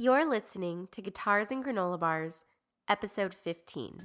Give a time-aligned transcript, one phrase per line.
[0.00, 2.44] You're listening to Guitars and Granola Bars,
[2.88, 4.00] episode 15.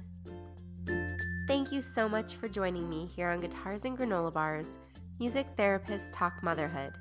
[1.46, 4.66] Thank you so much for joining me here on Guitars and Granola Bars,
[5.20, 6.94] Music Therapist Talk Motherhood.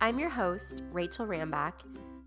[0.00, 1.74] I'm your host, Rachel Rambach,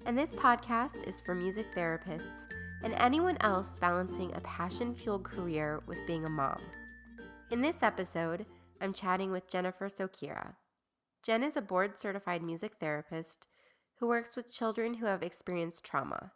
[0.05, 2.47] and this podcast is for music therapists
[2.81, 6.62] and anyone else balancing a passion fueled career with being a mom.
[7.52, 8.46] In this episode,
[8.79, 10.54] I'm chatting with Jennifer Sokira.
[11.24, 13.50] Jen is a board certified music therapist
[14.00, 16.31] who works with children who have experienced trauma.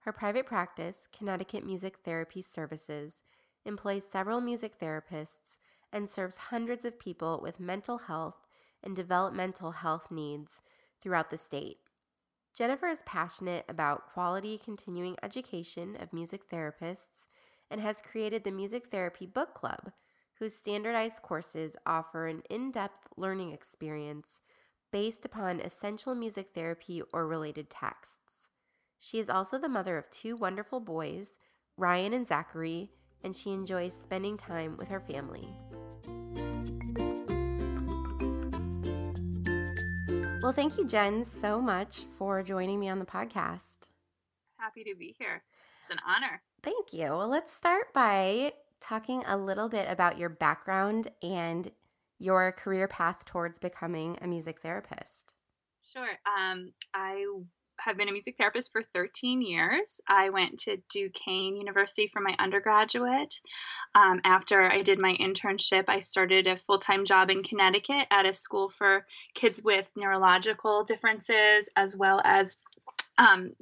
[0.00, 3.22] Her private practice, Connecticut Music Therapy Services,
[3.64, 5.58] employs several music therapists
[5.92, 8.46] and serves hundreds of people with mental health
[8.82, 10.62] and developmental health needs
[11.00, 11.78] throughout the state.
[12.54, 17.26] Jennifer is passionate about quality continuing education of music therapists
[17.70, 19.92] and has created the Music Therapy Book Club,
[20.38, 24.40] whose standardized courses offer an in depth learning experience
[24.92, 28.18] based upon essential music therapy or related texts.
[28.98, 31.30] She is also the mother of two wonderful boys,
[31.76, 32.90] Ryan and Zachary,
[33.24, 35.48] and she enjoys spending time with her family.
[40.42, 43.62] Well, thank you, Jen, so much for joining me on the podcast.
[44.58, 45.42] Happy to be here.
[45.82, 46.42] It's an honor.
[46.62, 47.06] Thank you.
[47.06, 51.70] Well, let's start by talking a little bit about your background and
[52.22, 55.34] your career path towards becoming a music therapist.
[55.92, 56.18] Sure.
[56.26, 57.24] Um, I
[57.80, 60.00] have been a music therapist for 13 years.
[60.08, 63.34] I went to Duquesne University for my undergraduate.
[63.94, 68.26] Um, after I did my internship, I started a full time job in Connecticut at
[68.26, 72.58] a school for kids with neurological differences as well as
[73.28, 73.52] um,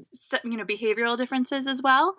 [0.45, 2.17] you know, behavioral differences as well.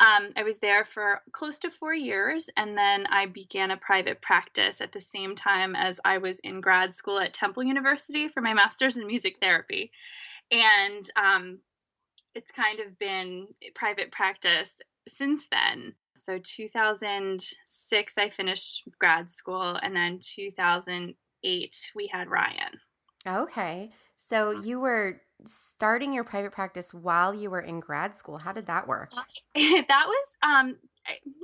[0.00, 4.20] Um, I was there for close to four years, and then I began a private
[4.20, 8.40] practice at the same time as I was in grad school at Temple University for
[8.40, 9.90] my master's in music therapy
[10.50, 11.60] and um,
[12.34, 14.76] it's kind of been private practice
[15.08, 15.94] since then.
[16.16, 22.80] So 2006, I finished grad school, and then 2008, we had Ryan.
[23.26, 23.90] Okay.
[24.18, 28.38] So you were starting your private practice while you were in grad school.
[28.42, 29.12] How did that work?
[29.54, 30.76] that was um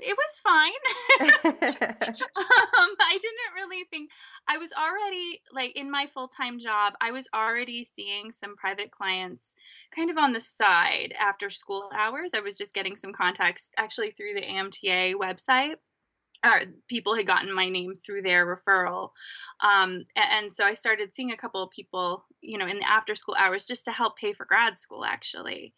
[0.00, 0.72] it was fine.
[1.20, 4.10] um, I didn't really think
[4.46, 6.94] I was already like in my full time job.
[7.00, 9.54] I was already seeing some private clients
[9.94, 12.32] kind of on the side after school hours.
[12.34, 15.76] I was just getting some contacts actually through the AMTA website.
[16.44, 19.10] Or people had gotten my name through their referral,
[19.60, 22.88] um, and, and so I started seeing a couple of people, you know, in the
[22.88, 25.74] after school hours just to help pay for grad school, actually.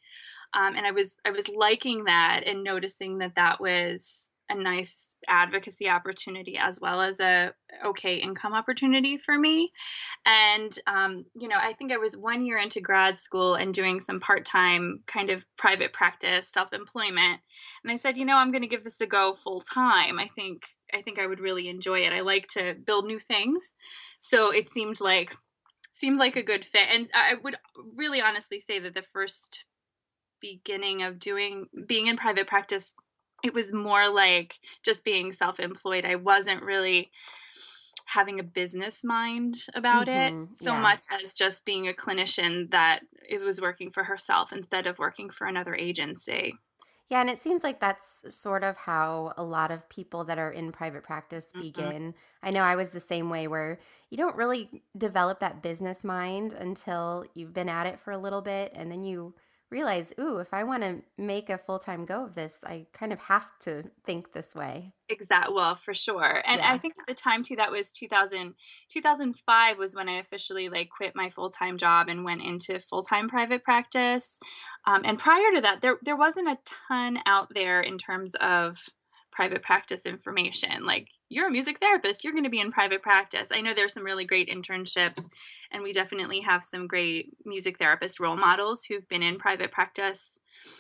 [0.55, 5.15] Um, and I was I was liking that and noticing that that was a nice
[5.29, 7.53] advocacy opportunity as well as a
[7.85, 9.73] okay income opportunity for me.
[10.25, 14.01] And um, you know i think i was one year into grad school and doing
[14.01, 17.41] some part-time kind of private practice self-employment
[17.83, 20.27] and i said you know i'm going to give this a go full time i
[20.29, 20.63] think
[20.93, 22.13] i think i would really enjoy it.
[22.13, 23.73] I like to build new things.
[24.21, 25.35] So it seemed like
[25.93, 27.57] seemed like a good fit and i would
[27.97, 29.65] really honestly say that the first
[30.41, 32.95] beginning of doing being in private practice
[33.47, 37.11] it was more like just being self-employed i wasn't really
[38.07, 40.81] having a business mind about mm-hmm, it so yeah.
[40.81, 45.31] much as just being a clinician that it was working for herself instead of working
[45.31, 46.55] for another agency
[47.09, 50.51] yeah, and it seems like that's sort of how a lot of people that are
[50.51, 51.61] in private practice mm-hmm.
[51.61, 52.03] begin.
[52.03, 52.47] Mm-hmm.
[52.47, 53.79] I know I was the same way where
[54.11, 58.43] you don't really develop that business mind until you've been at it for a little
[58.43, 59.35] bit and then you
[59.71, 63.13] realize, ooh, if I want to make a full time go of this, I kind
[63.13, 64.93] of have to think this way.
[65.09, 65.55] Exactly.
[65.55, 66.43] Well, for sure.
[66.47, 66.73] And yeah.
[66.73, 68.55] I think at the time too, that was 2000,
[68.91, 73.03] 2005 was when I officially like quit my full time job and went into full
[73.03, 74.39] time private practice.
[74.87, 78.79] Um, and prior to that, there there wasn't a ton out there in terms of
[79.33, 80.87] private practice information.
[80.87, 83.49] Like you're a music therapist, you're going to be in private practice.
[83.53, 85.25] I know there's some really great internships,
[85.73, 90.39] and we definitely have some great music therapist role models who've been in private practice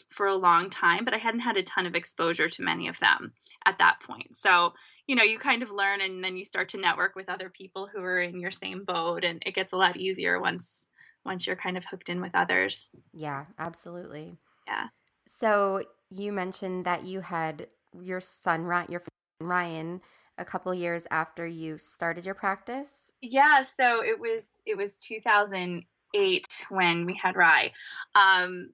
[0.08, 2.98] for a long time, but I hadn't had a ton of exposure to many of
[3.00, 3.32] them
[3.66, 4.36] at that point.
[4.36, 4.72] So,
[5.06, 7.88] you know, you kind of learn and then you start to network with other people
[7.92, 10.88] who are in your same boat and it gets a lot easier once
[11.24, 12.88] once you're kind of hooked in with others.
[13.12, 14.36] Yeah, absolutely.
[14.68, 14.86] Yeah.
[15.38, 17.66] So, you mentioned that you had
[18.00, 19.02] your son, your
[19.40, 20.00] Ryan,
[20.38, 23.12] a couple years after you started your practice?
[23.20, 27.72] Yeah, so it was it was 2008 when we had Rye.
[28.14, 28.70] Um,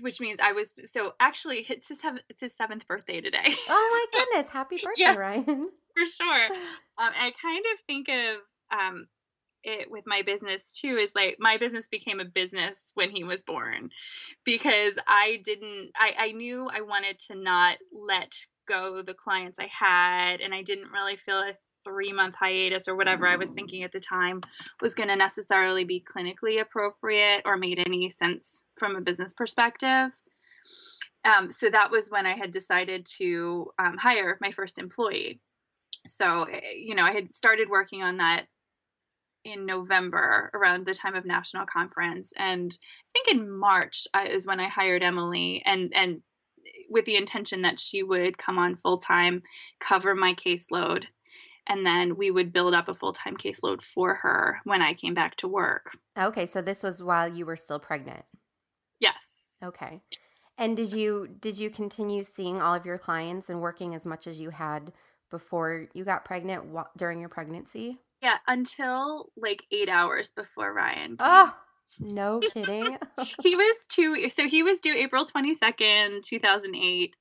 [0.00, 3.44] which means I was so actually it's his it's his seventh birthday today.
[3.68, 4.50] Oh my so, goodness!
[4.50, 5.70] Happy birthday, yeah, Ryan!
[5.96, 6.48] For sure.
[6.98, 8.36] Um, I kind of think of
[8.70, 9.08] um,
[9.64, 13.42] it with my business too is like my business became a business when he was
[13.42, 13.90] born
[14.44, 19.66] because I didn't I, I knew I wanted to not let go the clients I
[19.66, 21.52] had and I didn't really feel a
[21.84, 24.40] three month hiatus or whatever I was thinking at the time
[24.80, 30.10] was going to necessarily be clinically appropriate or made any sense from a business perspective.
[31.24, 35.40] Um, so that was when I had decided to um, hire my first employee.
[36.06, 38.46] So, eh, you know, I had started working on that
[39.44, 42.32] in November around the time of national conference.
[42.36, 46.22] And I think in March uh, is when I hired Emily and, and
[46.92, 49.42] with the intention that she would come on full time,
[49.80, 51.06] cover my caseload,
[51.66, 55.14] and then we would build up a full time caseload for her when I came
[55.14, 55.96] back to work.
[56.18, 58.30] Okay, so this was while you were still pregnant.
[59.00, 59.48] Yes.
[59.64, 60.02] Okay.
[60.58, 64.26] And did you did you continue seeing all of your clients and working as much
[64.26, 64.92] as you had
[65.30, 66.64] before you got pregnant
[66.96, 67.98] during your pregnancy?
[68.20, 71.16] Yeah, until like 8 hours before Ryan.
[71.16, 71.18] Came.
[71.20, 71.54] Oh,
[71.98, 72.98] no kidding.
[73.42, 77.16] he was 2 so he was due April 22nd, 2008.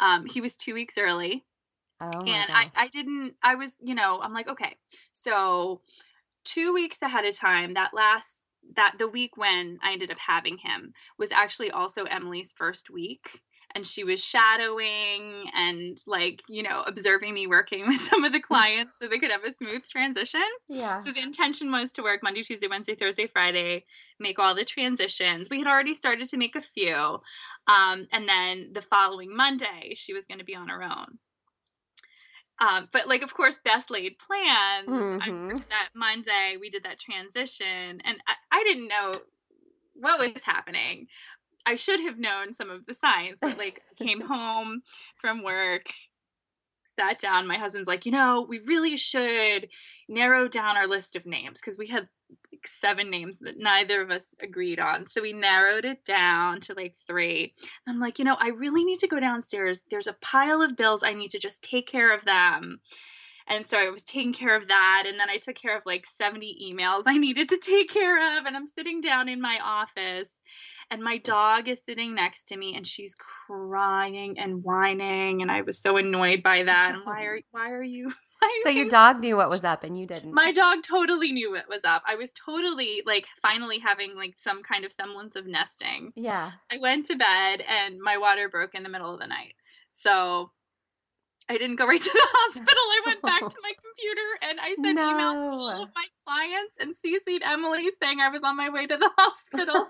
[0.00, 1.44] Um he was 2 weeks early.
[2.00, 4.76] Oh and I, I didn't I was, you know, I'm like, okay.
[5.12, 5.80] So
[6.44, 8.46] 2 weeks ahead of time, that last
[8.76, 13.42] that the week when I ended up having him was actually also Emily's first week.
[13.74, 18.40] And she was shadowing and, like, you know, observing me working with some of the
[18.40, 20.40] clients so they could have a smooth transition.
[20.68, 20.98] Yeah.
[20.98, 23.84] So the intention was to work Monday, Tuesday, Wednesday, Thursday, Friday,
[24.18, 25.48] make all the transitions.
[25.50, 27.20] We had already started to make a few.
[27.66, 31.18] Um, and then the following Monday, she was going to be on her own.
[32.58, 34.88] Um, but like, of course, best laid plans.
[34.88, 35.56] Mm-hmm.
[35.56, 36.56] I that Monday.
[36.60, 39.20] We did that transition, and I, I didn't know
[39.94, 41.08] what was happening.
[41.64, 44.82] I should have known some of the signs, but like, came home
[45.16, 45.84] from work,
[46.98, 47.46] sat down.
[47.46, 49.68] My husband's like, you know, we really should
[50.08, 52.08] narrow down our list of names because we had
[52.52, 55.06] like seven names that neither of us agreed on.
[55.06, 57.54] So we narrowed it down to like three.
[57.86, 59.84] I'm like, you know, I really need to go downstairs.
[59.90, 61.02] There's a pile of bills.
[61.02, 62.80] I need to just take care of them.
[63.48, 65.04] And so I was taking care of that.
[65.06, 68.46] And then I took care of like 70 emails I needed to take care of.
[68.46, 70.28] And I'm sitting down in my office
[70.92, 75.62] and my dog is sitting next to me and she's crying and whining and i
[75.62, 78.12] was so annoyed by that and why are why are you
[78.64, 80.32] so your dog knew what was up and you didn't.
[80.32, 82.02] My dog totally knew what was up.
[82.06, 86.12] I was totally like finally having like some kind of semblance of nesting.
[86.16, 86.52] Yeah.
[86.70, 89.54] I went to bed and my water broke in the middle of the night.
[89.90, 90.50] So
[91.48, 92.66] I didn't go right to the hospital.
[92.76, 95.02] I went back to my computer and I sent no.
[95.02, 98.86] emails to all of my clients and CC'd Emily saying I was on my way
[98.86, 99.88] to the hospital.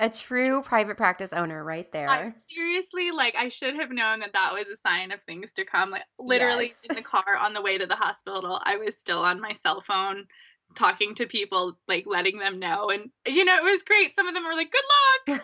[0.00, 2.08] a true private practice owner right there.
[2.08, 5.64] I, seriously, like I should have known that that was a sign of things to
[5.64, 5.90] come.
[5.90, 6.90] Like literally yes.
[6.90, 9.80] in the car on the way to the hospital, I was still on my cell
[9.80, 10.26] phone
[10.74, 12.90] talking to people, like letting them know.
[12.90, 14.14] And you know, it was great.
[14.14, 15.42] Some of them were like, "Good luck."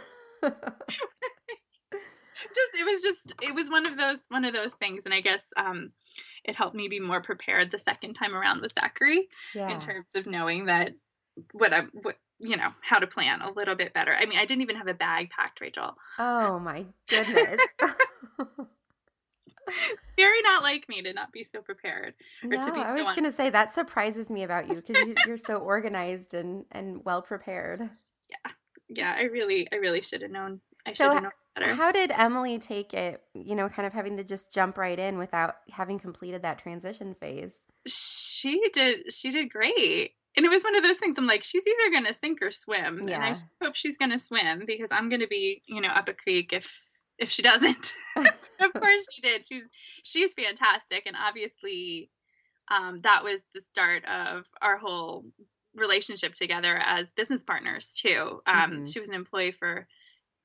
[2.55, 5.21] Just it was just it was one of those one of those things and i
[5.21, 5.93] guess um
[6.45, 9.71] it helped me be more prepared the second time around with zachary yeah.
[9.71, 10.93] in terms of knowing that
[11.53, 14.15] what i'm what you know how to plan a little bit better.
[14.15, 15.97] I mean, I didn't even have a bag packed, Rachel.
[16.19, 17.61] Oh my goodness.
[19.69, 22.95] it's very not like me to not be so prepared or no, to be I
[22.95, 27.05] was going to say that surprises me about you because you're so organized and and
[27.05, 27.81] well prepared.
[28.29, 28.53] Yeah.
[28.93, 30.61] Yeah, I really I really should have known.
[30.87, 31.75] I so should have known better.
[31.75, 35.19] How did Emily take it, you know, kind of having to just jump right in
[35.19, 37.55] without having completed that transition phase?
[37.87, 41.19] She did she did great and it was one of those things.
[41.19, 43.27] I'm like, she's either gonna sink or swim, yeah.
[43.27, 46.53] and I hope she's gonna swim because I'm gonna be, you know, up a creek
[46.53, 46.83] if
[47.19, 47.93] if she doesn't.
[48.17, 49.45] of course she did.
[49.47, 49.65] She's
[50.03, 52.11] she's fantastic, and obviously,
[52.71, 55.25] um, that was the start of our whole
[55.75, 58.41] relationship together as business partners too.
[58.47, 58.87] Um, mm-hmm.
[58.87, 59.87] She was an employee for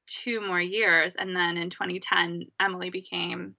[0.07, 3.55] two more years, and then in 2010, Emily became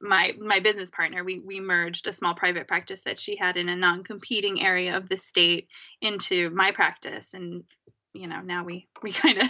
[0.00, 1.24] my my business partner.
[1.24, 5.08] We we merged a small private practice that she had in a non-competing area of
[5.08, 5.68] the state
[6.00, 7.64] into my practice and
[8.12, 9.48] you know now we we kind of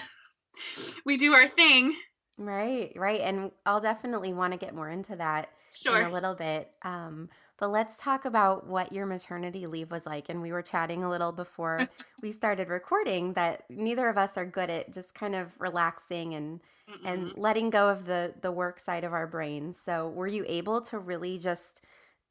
[1.05, 1.95] we do our thing.
[2.37, 6.01] Right right and i'll definitely want to get more into that sure.
[6.01, 6.71] in a little bit.
[6.83, 10.29] Um but let's talk about what your maternity leave was like.
[10.29, 11.89] And we were chatting a little before
[12.23, 16.61] we started recording that neither of us are good at just kind of relaxing and
[16.91, 16.99] Mm-mm.
[17.05, 19.79] and letting go of the the work side of our brains.
[19.85, 21.81] So, were you able to really just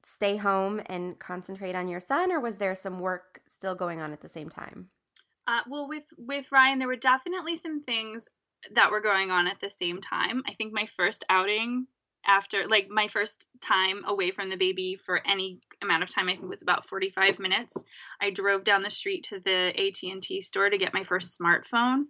[0.05, 4.11] stay home and concentrate on your son or was there some work still going on
[4.13, 4.89] at the same time?
[5.47, 8.27] Uh, well, with with Ryan, there were definitely some things
[8.71, 10.41] that were going on at the same time.
[10.47, 11.87] I think my first outing
[12.25, 16.31] after like my first time away from the baby for any amount of time i
[16.31, 17.83] think it was about 45 minutes.
[18.21, 22.05] I drove down the street to the at&t store to get my first smartphone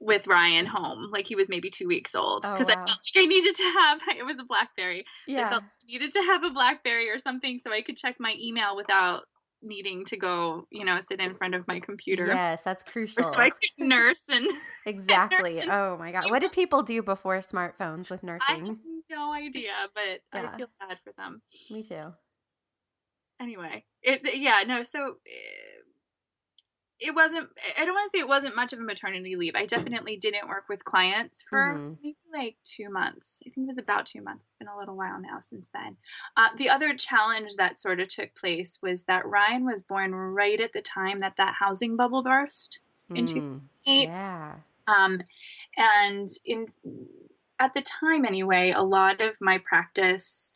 [0.00, 1.10] with ryan home.
[1.10, 3.62] Like he was maybe two weeks old because Oh, i felt like i needed to
[3.64, 5.04] have it was a blackberry.
[5.26, 5.50] So i Yeah.
[5.50, 8.76] felt I needed to have a blackberry or something so i could check my email
[8.76, 9.24] without
[9.62, 13.22] needing to go you know sit in front of my computer Yes, that's crucial.
[13.22, 14.46] so i could nurse and
[14.86, 15.60] Exactly.
[15.70, 16.30] Oh my god.
[16.30, 18.78] What did people do before smartphones with I have nursing?
[19.10, 20.50] no idea, but Yeah.
[20.54, 21.42] I feel bad for them.
[21.70, 22.14] Me too.
[23.40, 25.16] Anyway, it yeah no so.
[25.26, 25.80] Eh,
[27.00, 27.48] It wasn't.
[27.78, 29.54] I don't want to say it wasn't much of a maternity leave.
[29.56, 31.96] I definitely didn't work with clients for Mhm.
[32.02, 33.42] maybe like two months.
[33.46, 34.46] I think it was about two months.
[34.46, 35.96] It's been a little while now since then.
[36.36, 40.60] Uh, the other challenge that sort of took place was that Ryan was born right
[40.60, 42.80] at the time that that housing bubble burst.
[43.14, 44.56] In Mm, Eight, Yeah.
[44.86, 45.22] Um,
[45.76, 46.72] and in
[47.58, 50.52] at the time anyway, a lot of my practice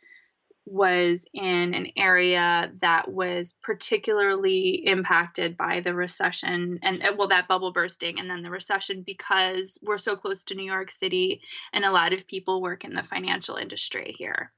[0.67, 7.47] was in an area that was particularly impacted by the recession and uh, well that
[7.47, 11.41] bubble bursting and then the recession because we're so close to New York City
[11.73, 14.53] and a lot of people work in the financial industry here.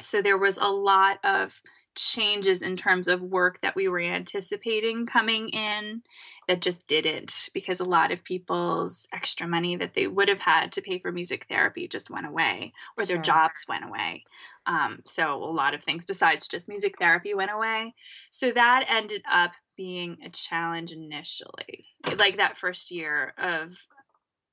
[0.00, 1.54] So there was a lot of
[1.94, 6.02] changes in terms of work that we were anticipating coming in
[6.48, 10.72] that just didn't because a lot of people's extra money that they would have had
[10.72, 14.24] to pay for music therapy just went away or their jobs went away.
[14.66, 17.94] Um, so a lot of things besides just music therapy went away.
[18.30, 23.76] So that ended up being a challenge initially, like that first year of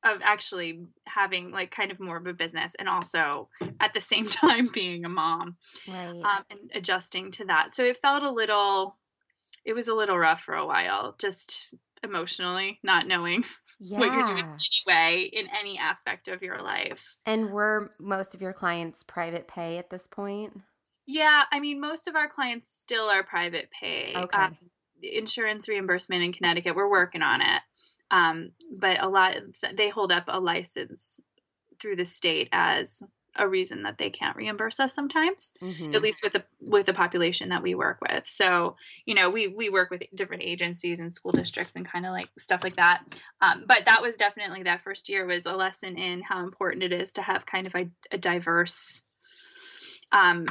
[0.03, 4.25] of actually having like kind of more of a business and also at the same
[4.29, 6.21] time being a mom Right.
[6.23, 7.75] um, and adjusting to that.
[7.75, 8.97] So it felt a little,
[9.65, 13.43] it was a little rough for a while, just emotionally, not knowing
[13.79, 13.99] yeah.
[13.99, 14.55] what you're doing
[14.87, 17.17] anyway in any aspect of your life.
[17.25, 20.61] And were most of your clients private pay at this point?
[21.05, 24.13] Yeah, I mean, most of our clients still are private pay.
[24.15, 24.37] Okay.
[24.37, 24.57] Um,
[25.01, 27.61] insurance reimbursement in Connecticut, we're working on it.
[28.11, 29.35] Um, but a lot,
[29.73, 31.19] they hold up a license
[31.79, 33.01] through the state as
[33.35, 35.53] a reason that they can't reimburse us sometimes.
[35.61, 35.93] Mhm.
[35.93, 38.75] at least with the with the population that we work with so
[39.05, 42.29] you know we we work with different agencies and school districts and kind of like
[42.37, 43.03] stuff like that
[43.41, 46.91] um, but that was definitely that first year was a lesson in how important it
[46.91, 49.05] is to have kind of a, a diverse
[50.11, 50.47] um,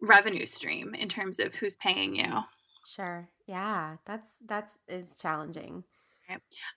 [0.00, 2.42] revenue stream in terms of who's paying you
[2.84, 3.30] Sure.
[3.46, 3.96] Yeah.
[4.04, 5.84] That's that's is challenging.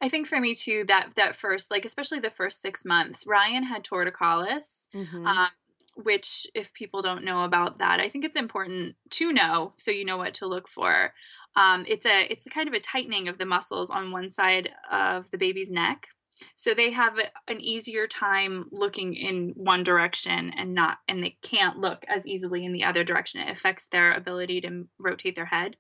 [0.02, 3.64] I think for me too that that first like especially the first six months ryan
[3.64, 5.26] had torticollis Mhm.
[5.28, 5.48] um,
[5.96, 10.06] which if people don't know about that i think it's important to know so you
[10.06, 11.14] know what to look for.
[11.56, 14.72] Um, it's a it's a kind of a tightening of the muscles on one side
[14.92, 16.08] of the baby's neck.
[16.56, 21.38] So they have a- an easier time looking in one direction and not and they
[21.44, 23.40] can't look as easily in the other direction.
[23.42, 25.78] It affects their ability to rotate their head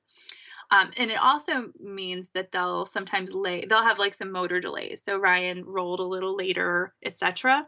[0.73, 5.01] um, and it also means that they'll sometimes lay they'll have like some motor delays.
[5.03, 7.67] So ryan rolled a little later etc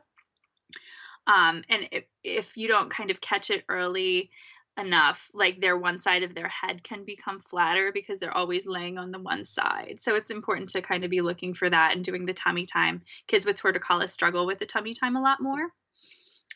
[1.27, 4.29] um, and if, if you don't kind of catch it early
[4.77, 8.97] enough like their one side of their head can become flatter because they're always laying
[8.97, 9.97] on the one side.
[9.99, 13.01] So it's important to kind of be looking for that and doing the tummy time.
[13.27, 15.69] Kids with torticollis struggle with the tummy time a lot more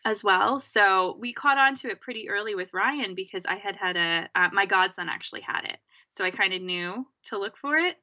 [0.05, 0.59] as well.
[0.59, 4.29] So we caught on to it pretty early with ryan because i had had a
[4.33, 5.77] uh, my godson actually had it
[6.09, 7.97] so i kind of knew to look for it.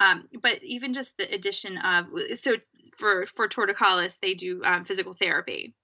[0.00, 2.56] Um, but even just the addition of so
[2.96, 5.74] for for torticollis they do um, physical therapy.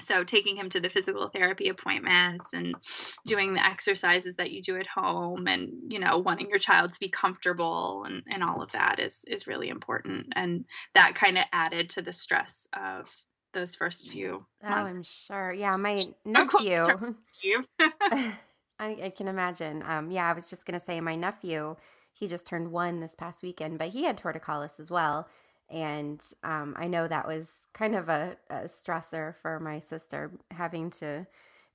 [0.00, 2.74] So taking him to the physical therapy appointments and
[3.26, 7.00] doing the exercises that you do at home and you know wanting your child to
[7.00, 10.64] be comfortable and, and all of that is is really important and
[10.94, 13.14] that kind of added to the stress of
[13.54, 15.52] those first few oh, I'm months sure.
[15.52, 17.62] Yeah, my So close to nephew.
[18.78, 19.82] I, I can imagine.
[19.86, 21.76] Um, yeah, I was just gonna say my nephew.
[22.12, 25.28] He just turned one this past weekend, but he had torticollis as well,
[25.70, 30.90] and um, I know that was kind of a, a stressor for my sister having
[30.90, 31.26] to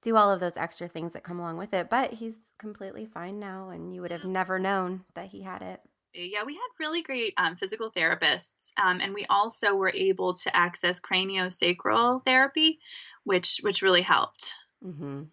[0.02, 1.90] do all of those extra things that come along with it.
[1.90, 5.82] But he's completely fine now, and you would have never known that he had it.
[6.14, 10.56] Yeah, we had really great um, physical therapists, um, and we also were able to
[10.56, 12.80] access craniosacral therapy,
[13.24, 14.56] which which really helped.
[14.84, 15.24] Mm-hmm.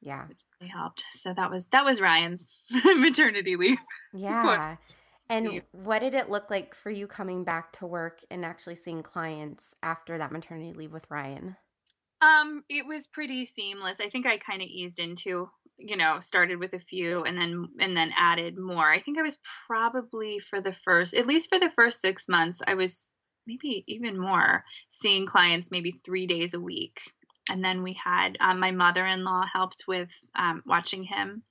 [0.00, 0.26] Yeah,
[0.60, 1.04] Really helped.
[1.10, 2.50] So that was that was Ryan's
[2.96, 3.78] maternity leave.
[4.14, 4.76] yeah.
[5.28, 9.02] And what did it look like for you coming back to work and actually seeing
[9.02, 11.56] clients after that maternity leave with Ryan?
[12.20, 13.98] Um, it was pretty seamless.
[13.98, 15.48] I think I kind of eased into,
[15.78, 18.90] you know, started with a few and then and then added more.
[18.90, 22.60] I think I was probably for the first, at least for the first six months,
[22.66, 23.08] I was
[23.46, 27.00] maybe even more, seeing clients maybe three days a week.
[27.50, 31.42] And then we had um, my mother in law helped with um, watching him.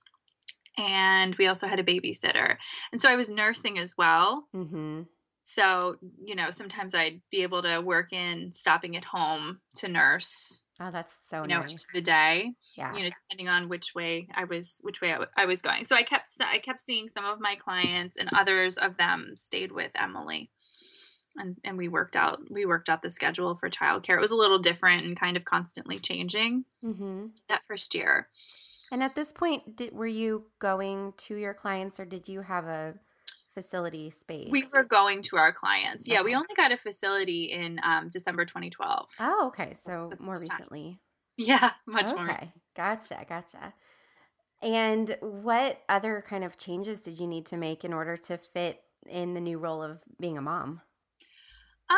[0.77, 2.55] And we also had a babysitter.
[2.91, 4.47] And so I was nursing as well.
[4.55, 5.01] Mm-hmm.
[5.43, 10.63] So, you know, sometimes I'd be able to work in stopping at home to nurse.
[10.81, 11.85] Oh, that's so you know, nice.
[11.93, 12.93] the day, Yeah.
[12.95, 15.85] you know, depending on which way I was, which way I, w- I was going.
[15.85, 19.71] So I kept, I kept seeing some of my clients, and others of them stayed
[19.71, 20.49] with Emily,
[21.35, 24.17] and and we worked out, we worked out the schedule for childcare.
[24.17, 27.27] It was a little different and kind of constantly changing mm-hmm.
[27.47, 28.29] that first year.
[28.91, 32.65] And at this point, did, were you going to your clients or did you have
[32.65, 32.95] a
[33.53, 34.47] facility space?
[34.49, 36.07] We were going to our clients.
[36.07, 39.09] Yeah, we only got a facility in um, December 2012.
[39.19, 39.73] Oh, okay.
[39.83, 40.57] So more first time.
[40.59, 40.99] recently.
[41.37, 42.29] Yeah, much more.
[42.31, 42.51] okay.
[42.75, 43.25] Gotcha.
[43.27, 43.73] Gotcha.
[44.61, 48.81] And what other kind of changes did you need to make in order to fit
[49.09, 50.81] in the new role of being a mom?
[51.89, 51.97] Um,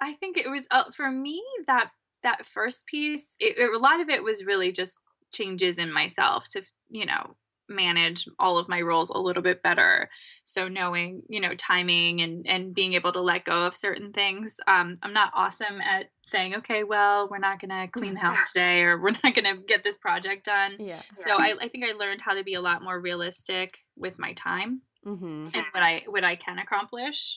[0.00, 1.90] I think it was uh, for me that
[2.22, 3.36] that first piece.
[3.38, 4.98] It, it- a lot of it was really just
[5.32, 7.36] changes in myself to you know
[7.70, 10.10] manage all of my roles a little bit better.
[10.44, 14.56] So knowing you know timing and and being able to let go of certain things.
[14.66, 18.82] Um, I'm not awesome at saying okay, well we're not gonna clean the house today
[18.82, 20.76] or we're not gonna get this project done.
[20.78, 21.00] Yeah.
[21.24, 24.32] So I, I think I learned how to be a lot more realistic with my
[24.34, 25.44] time Mm-hmm.
[25.54, 27.34] and what I what I can accomplish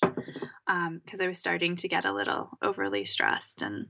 [0.68, 3.88] Um, because I was starting to get a little overly stressed and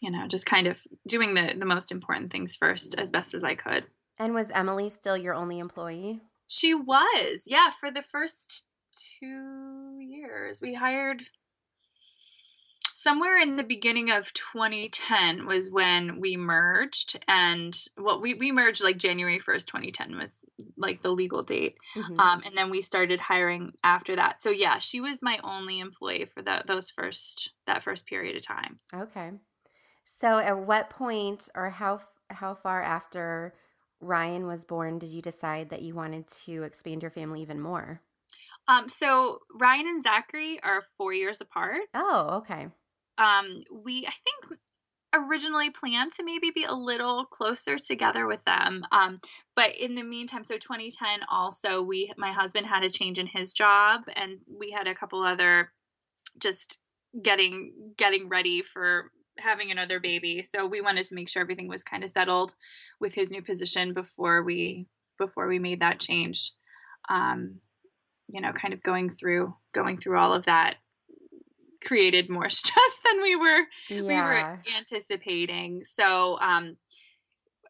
[0.00, 3.42] you know just kind of doing the the most important things first as best as
[3.42, 3.86] I could.
[4.18, 6.20] And was Emily still your only employee?
[6.48, 8.68] She was yeah for the first
[9.18, 11.22] two years we hired
[12.94, 18.84] somewhere in the beginning of 2010 was when we merged and well we, we merged
[18.84, 20.42] like january 1st 2010 was
[20.76, 22.20] like the legal date Mhm.
[22.20, 26.26] um, and then we started hiring after that so yeah she was my only employee
[26.26, 29.30] for the, those first that first period of time Okay.
[30.20, 33.54] So at what point or how how far after
[34.02, 38.02] Ryan was born did you decide that you wanted to expand your family even more?
[38.68, 42.68] um, so ryan and zachary are four years apart Oh, okay.
[43.18, 44.60] um, we i think
[45.14, 49.16] originally planned to maybe be a little closer together with them um,
[49.54, 53.52] but in the meantime so 2010 also we my husband had a change in his
[53.52, 55.72] job and we had a couple other
[56.40, 56.78] just
[57.22, 59.10] getting getting ready for
[59.42, 62.54] having another baby so we wanted to make sure everything was kind of settled
[63.00, 64.86] with his new position before we
[65.18, 66.52] before we made that change
[67.08, 67.56] um
[68.28, 70.76] you know kind of going through going through all of that
[71.82, 75.84] created more stress than we were we were anticipating.
[75.84, 76.76] So um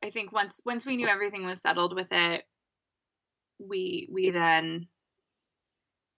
[0.02, 2.44] I think once once we knew everything was settled with it,
[3.58, 4.88] we we then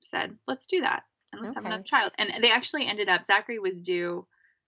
[0.00, 2.12] said, let's do that and let's have another child.
[2.18, 4.26] And they actually ended up Zachary was due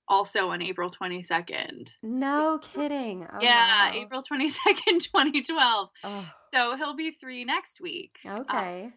[0.09, 1.91] also on April 22nd.
[2.03, 3.27] No kidding.
[3.33, 3.97] Oh, yeah, wow.
[3.97, 5.89] April 22nd, 2012.
[6.05, 8.19] Oh, So he'll be 3 next week.
[8.25, 8.93] Uh, okay.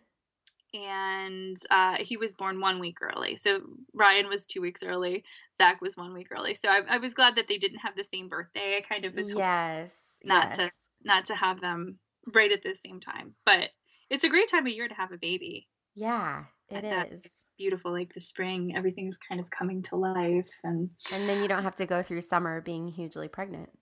[0.74, 3.36] and uh, he was born one week early.
[3.36, 3.62] So
[3.94, 5.24] Ryan was two weeks early.
[5.58, 6.54] Zach was one week early.
[6.56, 8.78] So I, I was glad that they didn't have the same birthday.
[8.78, 9.96] I kind of was hoping yes.
[10.24, 11.98] not to- not to have them
[12.36, 13.34] right at the same time.
[13.46, 13.70] But
[14.10, 15.70] it's a great time of year to have a baby.
[15.96, 16.90] Yeah, it is.
[16.92, 17.22] that- is.
[17.60, 20.50] Beautiful, like the spring, everything's kind of coming to life.
[20.64, 23.78] And And then you don't have to go through summer being hugely pregnant.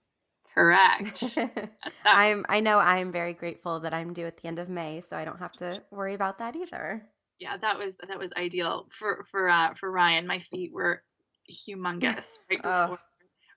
[0.54, 1.38] correct.
[2.10, 5.16] I'm I know I'm very grateful that I'm due at the end of May, so
[5.16, 7.10] I don't have to worry about that either.
[7.38, 10.26] yeah, that was that was ideal for for uh, for Ryan.
[10.26, 11.02] My feet were
[11.50, 12.88] humongous right Oh.
[12.88, 12.98] before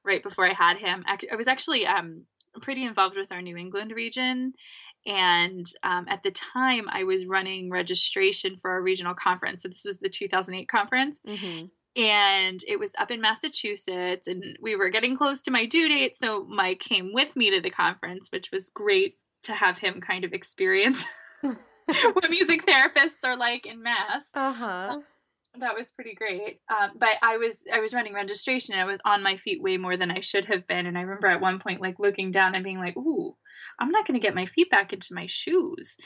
[0.05, 1.03] right before I had him.
[1.07, 2.25] I was actually um
[2.61, 4.53] pretty involved with our New England region,
[5.05, 9.63] and um, at the time I was running registration for our regional conference.
[9.63, 11.65] So this was the 2008 conference, hmm
[11.97, 16.17] and it was up in Massachusetts, and we were getting close to my due date.
[16.17, 20.23] So Mike came with me to the conference, which was great to have him kind
[20.23, 21.05] of experience.
[22.13, 24.99] what music therapists are like in mass Uh huh.
[25.59, 28.99] that was pretty great um, but i was i was running registration and i was
[29.03, 31.57] on my feet way more than i should have been and i remember at one
[31.59, 33.35] point like looking down and being like ooh
[33.81, 35.97] i'm not going to get my feet back into my shoes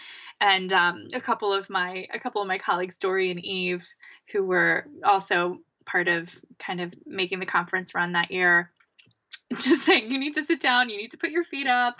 [0.41, 3.87] and um, a couple of my a couple of my colleagues dory and eve
[4.31, 8.71] who were also part of kind of making the conference run that year
[9.59, 11.95] just saying you need to sit down you need to put your feet up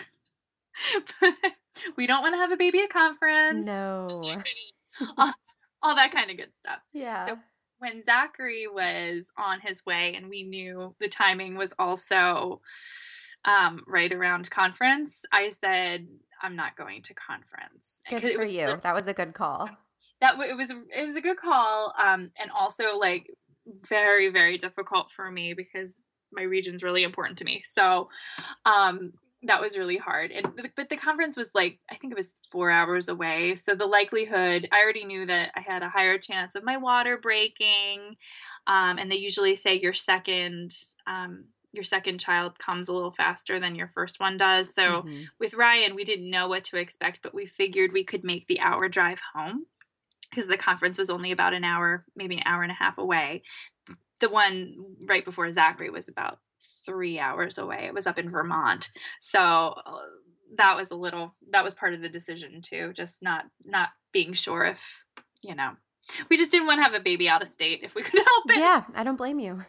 [1.96, 4.08] we don't want to have a baby at conference No.
[5.82, 7.26] all that kind of good stuff Yeah.
[7.26, 7.38] So-
[7.78, 12.62] when Zachary was on his way and we knew the timing was also
[13.46, 16.06] um, right around conference, I said,
[16.42, 18.02] I'm not going to conference.
[18.10, 18.78] Good for was you.
[18.82, 19.70] That was a good call.
[20.20, 23.30] that it was it was a good call um and also like
[23.88, 26.00] very very difficult for me because
[26.32, 28.08] my region's really important to me so
[28.64, 32.34] um that was really hard and but the conference was like i think it was
[32.50, 36.54] four hours away so the likelihood i already knew that i had a higher chance
[36.54, 38.16] of my water breaking
[38.66, 40.74] um, and they usually say your second
[41.06, 41.44] um,
[41.76, 45.22] your second child comes a little faster than your first one does so mm-hmm.
[45.38, 48.60] with ryan we didn't know what to expect but we figured we could make the
[48.60, 49.66] hour drive home
[50.30, 53.42] because the conference was only about an hour maybe an hour and a half away
[54.20, 54.74] the one
[55.06, 56.38] right before zachary was about
[56.84, 57.84] three hours away.
[57.86, 58.88] It was up in Vermont.
[59.20, 59.98] So uh,
[60.56, 64.32] that was a little that was part of the decision too, just not not being
[64.32, 65.04] sure if,
[65.42, 65.72] you know,
[66.30, 68.44] we just didn't want to have a baby out of state if we could help
[68.50, 68.58] it.
[68.58, 69.64] Yeah, I don't blame you.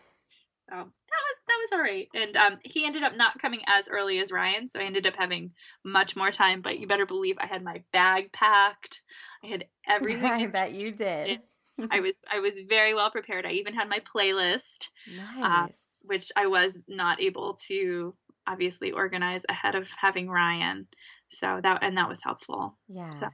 [0.70, 2.08] So that was that was all right.
[2.14, 5.16] And um, he ended up not coming as early as Ryan, so I ended up
[5.18, 5.52] having
[5.84, 6.62] much more time.
[6.62, 9.02] But you better believe I had my bag packed.
[9.44, 10.26] I had everything.
[10.26, 11.40] I bet you did.
[11.92, 13.46] I was I was very well prepared.
[13.46, 14.90] I even had my playlist.
[15.08, 15.44] Uh, nice.
[15.44, 15.68] Uh,
[16.02, 18.14] which I was not able to
[18.48, 20.88] obviously organize ahead of having Ryan.
[21.30, 22.78] So that and that was helpful.
[22.88, 23.10] Yeah.
[23.10, 23.28] So.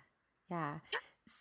[0.52, 0.76] Yeah.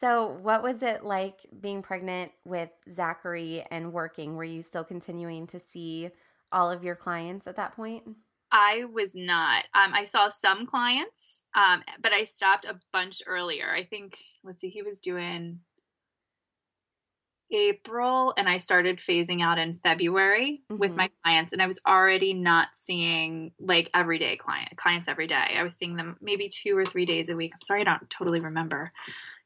[0.02, 4.34] So, what was it like being pregnant with Zachary and working?
[4.34, 6.10] Were you still continuing to see
[6.50, 8.02] all of your clients at that point?
[8.50, 9.62] I was not.
[9.74, 13.70] Um, I saw some clients, um, but I stopped a bunch earlier.
[13.70, 15.60] I think, let's see, he was doing
[17.52, 20.80] April and I started phasing out in February mm-hmm.
[20.80, 21.22] with my mm-hmm.
[21.22, 25.54] clients and I was already not seeing like everyday client clients every day.
[25.56, 27.52] I was seeing them maybe 2 or 3 days a week.
[27.54, 28.92] I'm sorry I don't totally remember.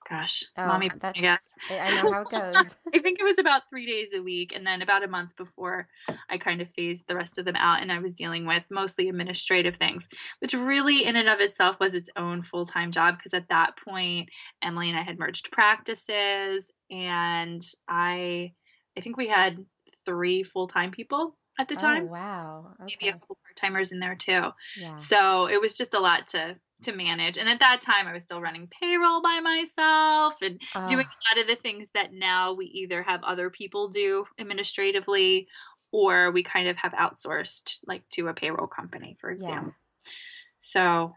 [0.09, 1.55] Gosh, oh, mommy, uh, I guess.
[1.69, 2.62] I know how it goes.
[2.95, 5.88] I think it was about three days a week, and then about a month before
[6.29, 9.09] I kind of phased the rest of them out, and I was dealing with mostly
[9.09, 13.35] administrative things, which really, in and of itself, was its own full time job because
[13.35, 14.29] at that point,
[14.62, 18.53] Emily and I had merged practices, and I,
[18.97, 19.64] I think we had
[20.05, 22.05] three full time people at the oh, time.
[22.05, 22.66] Oh, wow.
[22.83, 22.97] Okay.
[23.01, 24.51] Maybe a couple part timers in there too.
[24.79, 24.97] Yeah.
[24.97, 27.38] So it was just a lot to to manage.
[27.38, 31.42] And at that time, I was still running payroll by myself and doing a lot
[31.42, 35.49] of the things that now we either have other people do administratively
[35.90, 39.73] or we kind of have outsourced, like to a payroll company, for example.
[39.73, 40.12] Yeah.
[40.61, 41.14] So,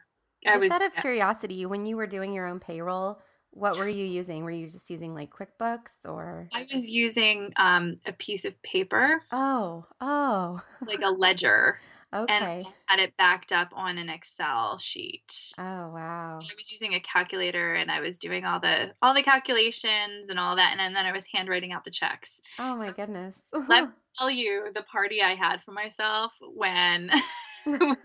[0.48, 1.02] I just was out of yeah.
[1.02, 3.20] curiosity, when you were doing your own payroll,
[3.52, 4.44] what were you using?
[4.44, 6.48] Were you just using like QuickBooks or?
[6.54, 9.22] I was using um, a piece of paper.
[9.32, 10.62] Oh, oh.
[10.86, 11.80] like a ledger.
[12.12, 12.34] Okay.
[12.34, 15.54] And I had it backed up on an Excel sheet.
[15.60, 16.40] Oh wow.
[16.42, 20.40] I was using a calculator and I was doing all the all the calculations and
[20.40, 22.42] all that and, and then I was handwriting out the checks.
[22.58, 23.36] Oh my so goodness.
[23.54, 27.12] let me tell you the party I had for myself when
[27.66, 28.00] when we brought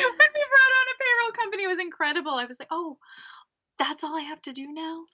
[0.00, 2.32] on a payroll company was incredible.
[2.32, 2.98] I was like, "Oh,
[3.80, 5.04] that's all I have to do now."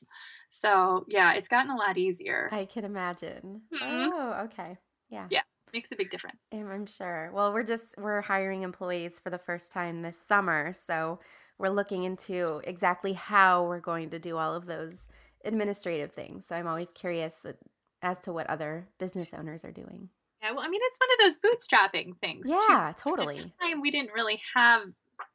[0.50, 2.48] So, yeah, it's gotten a lot easier.
[2.52, 3.62] I can imagine.
[3.72, 4.10] Mm-hmm.
[4.12, 4.76] Oh, okay.
[5.08, 5.26] Yeah.
[5.30, 6.42] Yeah makes a big difference.
[6.52, 7.30] I'm sure.
[7.34, 11.20] Well, we're just we're hiring employees for the first time this summer, so
[11.58, 15.02] we're looking into exactly how we're going to do all of those
[15.44, 16.44] administrative things.
[16.48, 17.56] So I'm always curious with,
[18.02, 20.08] as to what other business owners are doing.
[20.42, 22.46] Yeah, well, I mean, it's one of those bootstrapping things.
[22.48, 23.10] Yeah, too.
[23.10, 23.38] totally.
[23.38, 24.82] At the time, we didn't really have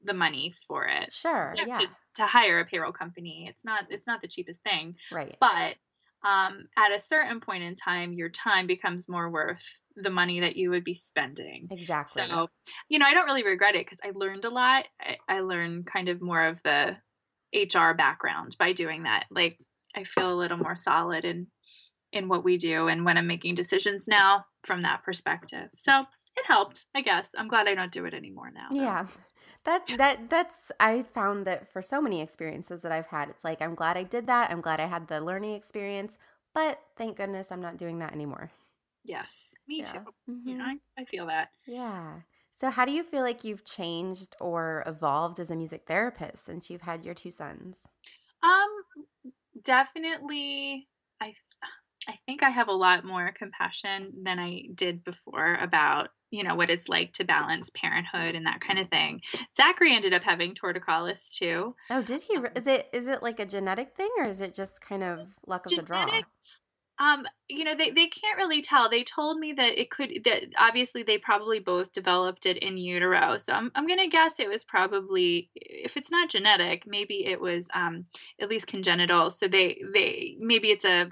[0.03, 1.13] the money for it.
[1.13, 1.53] Sure.
[1.55, 1.73] yeah.
[1.73, 4.95] To, to hire a payroll company, it's not it's not the cheapest thing.
[5.11, 5.35] Right.
[5.39, 5.75] But
[6.23, 9.63] um, at a certain point in time, your time becomes more worth
[9.95, 11.67] the money that you would be spending.
[11.71, 12.23] Exactly.
[12.27, 12.47] So,
[12.89, 14.85] you know, I don't really regret it because I learned a lot.
[15.01, 16.97] I, I learned kind of more of the
[17.53, 19.25] HR background by doing that.
[19.31, 19.57] Like,
[19.95, 21.47] I feel a little more solid in
[22.13, 25.69] in what we do and when I'm making decisions now from that perspective.
[25.77, 27.31] So it helped, I guess.
[27.37, 28.67] I'm glad I don't do it anymore now.
[28.69, 28.81] Though.
[28.81, 29.07] Yeah.
[29.63, 33.61] That that that's I found that for so many experiences that I've had, it's like
[33.61, 34.49] I'm glad I did that.
[34.51, 36.17] I'm glad I had the learning experience,
[36.53, 38.51] but thank goodness I'm not doing that anymore.
[39.03, 39.91] Yes, me yeah.
[39.91, 39.99] too.
[40.29, 40.49] Mm-hmm.
[40.49, 41.49] You know, I, I feel that.
[41.67, 42.21] Yeah.
[42.59, 46.69] So, how do you feel like you've changed or evolved as a music therapist since
[46.69, 47.77] you've had your two sons?
[48.43, 48.69] Um,
[49.63, 50.87] definitely.
[51.19, 51.33] I
[52.07, 56.55] I think I have a lot more compassion than I did before about you know
[56.55, 59.21] what it's like to balance parenthood and that kind of thing.
[59.55, 61.75] Zachary ended up having torticollis too.
[61.89, 62.37] Oh, did he?
[62.37, 65.27] Um is it is it like a genetic thing or is it just kind of
[65.45, 66.21] luck of genetic, the draw?
[67.01, 68.87] Um, you know, they, they can't really tell.
[68.87, 73.39] They told me that it could that obviously they probably both developed it in utero.
[73.39, 77.67] So I'm I'm gonna guess it was probably if it's not genetic, maybe it was
[77.73, 78.03] um
[78.39, 79.31] at least congenital.
[79.31, 81.09] So they they maybe it's a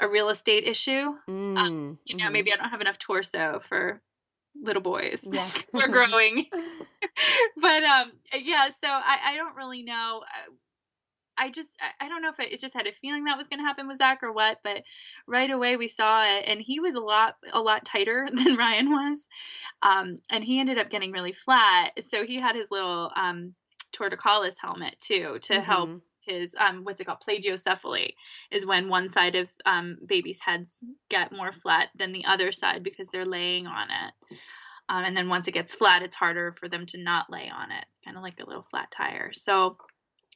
[0.00, 1.14] a real estate issue.
[1.28, 2.32] Mm, um, you know, mm-hmm.
[2.32, 4.02] maybe I don't have enough torso for
[4.62, 5.24] little boys.
[5.36, 5.48] Yeah.
[5.72, 6.46] We're growing.
[7.60, 10.22] but um yeah, so I, I don't really know.
[11.38, 11.68] I just
[12.00, 13.98] I don't know if it just had a feeling that was going to happen with
[13.98, 14.82] Zach or what, but
[15.26, 18.90] right away we saw it, and he was a lot a lot tighter than Ryan
[18.90, 19.28] was,
[19.82, 21.92] um, and he ended up getting really flat.
[22.08, 23.54] So he had his little um,
[23.92, 25.62] torticollis helmet too to mm-hmm.
[25.62, 25.90] help
[26.26, 28.14] his um, what's it called plagiocephaly
[28.50, 32.82] is when one side of um, babies' heads get more flat than the other side
[32.82, 34.38] because they're laying on it.
[34.88, 37.72] Um, and then once it gets flat, it's harder for them to not lay on
[37.72, 39.32] it, kind of like a little flat tire.
[39.32, 39.78] So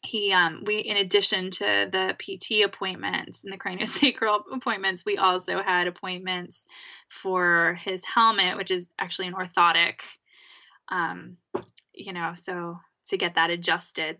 [0.03, 5.62] he um we in addition to the PT appointments and the craniosacral appointments, we also
[5.62, 6.66] had appointments
[7.09, 10.00] for his helmet, which is actually an orthotic.
[10.88, 11.37] Um,
[11.94, 14.18] you know, so to get that adjusted.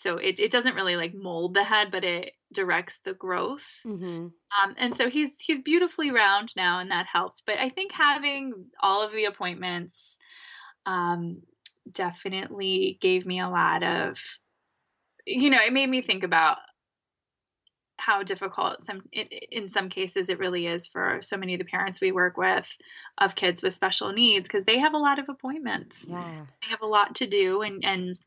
[0.00, 3.80] So it, it doesn't really like mold the head, but it directs the growth.
[3.84, 4.06] Mm-hmm.
[4.26, 7.42] Um, and so he's he's beautifully round now, and that helped.
[7.46, 10.18] But I think having all of the appointments
[10.86, 11.42] um,
[11.90, 14.18] definitely gave me a lot of
[15.26, 16.58] you know, it made me think about
[17.98, 21.66] how difficult some in, in, some cases it really is for so many of the
[21.66, 22.74] parents we work with
[23.18, 26.08] of kids with special needs because they have a lot of appointments.
[26.10, 26.46] Yeah.
[26.62, 28.18] They have a lot to do and and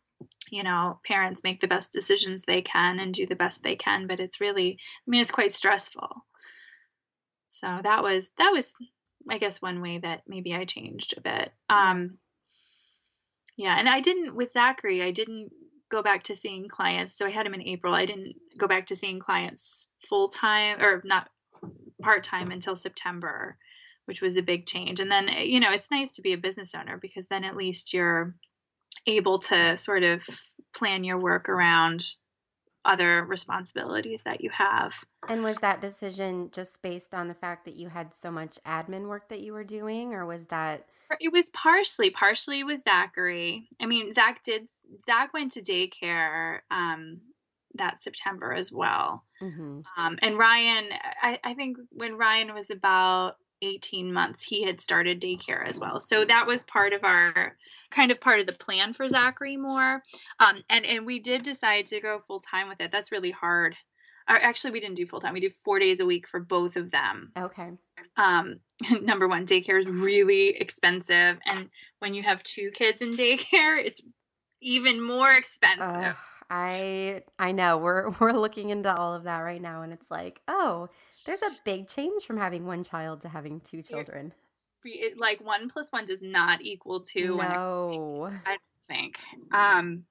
[0.52, 4.08] you know, parents make the best decisions they can and do the best they can,
[4.08, 6.10] but it's really I mean it's quite stressful.
[7.50, 8.74] So that was that was
[9.30, 11.52] I guess one way that maybe I changed a bit.
[11.70, 12.18] Um
[13.58, 15.52] yeah, and I didn't with Zachary, I didn't
[15.94, 17.16] go back to seeing clients.
[17.16, 17.94] So I had him in April.
[17.94, 21.30] I didn't go back to seeing clients full time or not
[22.02, 23.58] part time until September,
[24.06, 25.00] which was a big change.
[25.00, 27.94] And then, you know, it's nice to be a business owner because then at least
[27.94, 28.36] you're
[29.08, 30.26] able to sort of
[30.76, 32.04] plan your work around
[32.86, 34.94] other responsibilities that you have.
[35.30, 39.08] And was that decision just based on the fact that you had so much admin
[39.08, 40.86] work that you were doing, or was that?
[41.20, 43.70] It was partially, partially with Zachary.
[43.82, 44.68] I mean, Zach did.
[45.06, 47.22] Zach went to daycare um,
[47.76, 49.24] that September as well.
[49.42, 49.80] Mm-hmm.
[49.98, 50.90] Um, and Ryan,
[51.22, 56.00] I, I think when Ryan was about 18 months, he had started daycare as well.
[56.00, 57.56] So that was part of our
[57.92, 60.02] kind of part of the plan for Zachary more.
[60.40, 62.92] Um, and and we did decide to go full time with it.
[62.92, 63.76] That's really hard.
[64.30, 65.34] Or actually, we didn't do full time.
[65.34, 67.32] We do four days a week for both of them.
[67.38, 67.72] Okay.
[68.16, 68.60] Um,
[69.02, 74.02] number one, daycare is really expensive, and when you have two kids in daycare, it's
[74.62, 75.82] even more expensive.
[75.82, 76.14] Uh,
[76.50, 80.40] I I know we're we're looking into all of that right now, and it's like,
[80.48, 80.90] oh,
[81.26, 84.34] there's a big change from having one child to having two children
[84.86, 87.38] it, like one plus one does not equal two.
[87.38, 89.20] No, I don't think.
[89.52, 90.04] Um,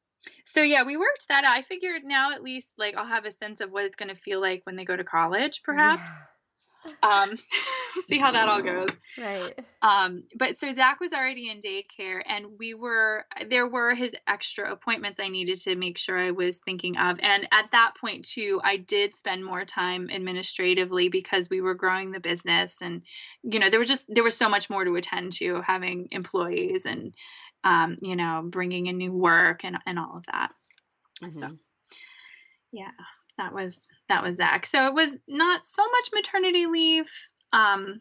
[0.44, 1.56] so yeah, we worked that out.
[1.56, 4.14] I figured now at least like I'll have a sense of what it's going to
[4.14, 6.10] feel like when they go to college, perhaps.
[6.14, 6.22] Yeah
[7.02, 7.38] um
[8.06, 8.88] see how that all goes.
[9.18, 9.58] Right.
[9.82, 14.70] Um but so zach was already in daycare and we were there were his extra
[14.70, 17.18] appointments i needed to make sure i was thinking of.
[17.20, 22.10] And at that point too i did spend more time administratively because we were growing
[22.10, 23.02] the business and
[23.42, 26.86] you know there was just there was so much more to attend to having employees
[26.86, 27.14] and
[27.64, 30.50] um you know bringing in new work and and all of that.
[31.22, 31.30] Mm-hmm.
[31.30, 31.48] so
[32.72, 32.90] yeah
[33.38, 34.66] that was that was Zach.
[34.66, 37.10] So it was not so much maternity leave,
[37.52, 38.00] um,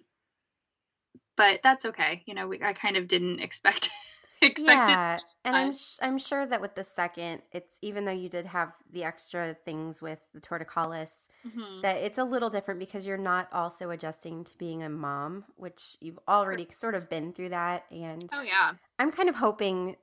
[1.38, 2.24] but that's okay.
[2.26, 3.90] You know, we, I kind of didn't expect
[4.42, 5.24] expect yeah, it.
[5.46, 8.74] and I'm sh- I'm sure that with the second, it's even though you did have
[8.92, 11.12] the extra things with the torticollis,
[11.46, 11.82] mm-hmm.
[11.82, 15.98] that it's a little different because you're not also adjusting to being a mom, which
[16.02, 17.86] you've already sort of been through that.
[17.92, 19.96] And oh yeah, I'm kind of hoping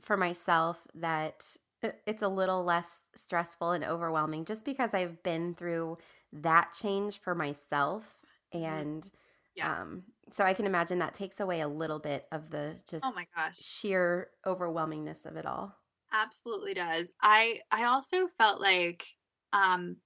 [0.00, 5.98] for myself that it's a little less stressful and overwhelming just because I've been through
[6.32, 8.16] that change for myself
[8.54, 8.64] mm-hmm.
[8.64, 9.10] and
[9.54, 9.78] yes.
[9.80, 10.02] um
[10.36, 13.26] so I can imagine that takes away a little bit of the just oh my
[13.34, 15.74] gosh sheer overwhelmingness of it all.
[16.12, 17.14] Absolutely does.
[17.22, 19.06] I I also felt like
[19.52, 19.96] um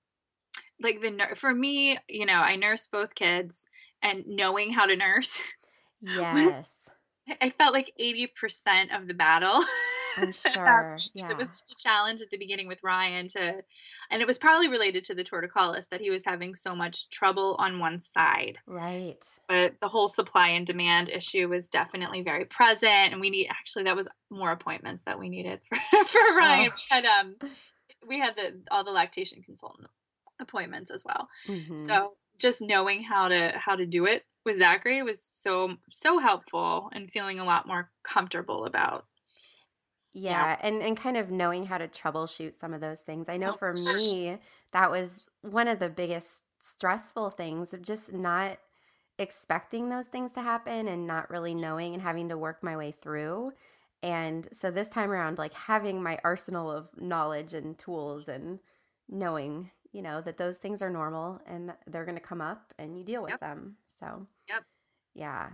[0.83, 3.67] like the for me, you know, I nursed both kids
[4.03, 5.41] and knowing how to nurse
[6.01, 6.71] yes
[7.41, 9.63] I felt like 80% of the battle.
[10.17, 10.99] I'm sure.
[11.15, 11.31] Yeah.
[11.31, 13.63] It was such a challenge at the beginning with Ryan to,
[14.11, 17.57] and it was probably related to the torticollis that he was having so much trouble
[17.59, 18.59] on one side.
[18.67, 19.25] Right.
[19.49, 23.13] But the whole supply and demand issue was definitely very present.
[23.13, 26.71] And we need, actually, that was more appointments that we needed for, for Ryan.
[26.73, 26.75] Oh.
[26.75, 27.37] We had, um,
[28.07, 29.89] we had the, all the lactation consultant
[30.41, 31.29] appointments as well.
[31.47, 31.77] Mm-hmm.
[31.77, 36.91] So just knowing how to, how to do it with Zachary was so so helpful
[36.93, 39.07] and feeling a lot more comfortable about.
[40.13, 43.29] Yeah, and and kind of knowing how to troubleshoot some of those things.
[43.29, 44.39] I know for me
[44.73, 48.59] that was one of the biggest stressful things of just not
[49.19, 52.93] expecting those things to happen and not really knowing and having to work my way
[53.03, 53.53] through.
[54.03, 58.59] And so this time around like having my arsenal of knowledge and tools and
[59.09, 62.99] knowing, you know, that those things are normal and they're going to come up and
[62.99, 63.41] you deal with Yep.
[63.41, 63.77] them.
[64.01, 64.65] So, Yep.
[65.15, 65.51] yeah.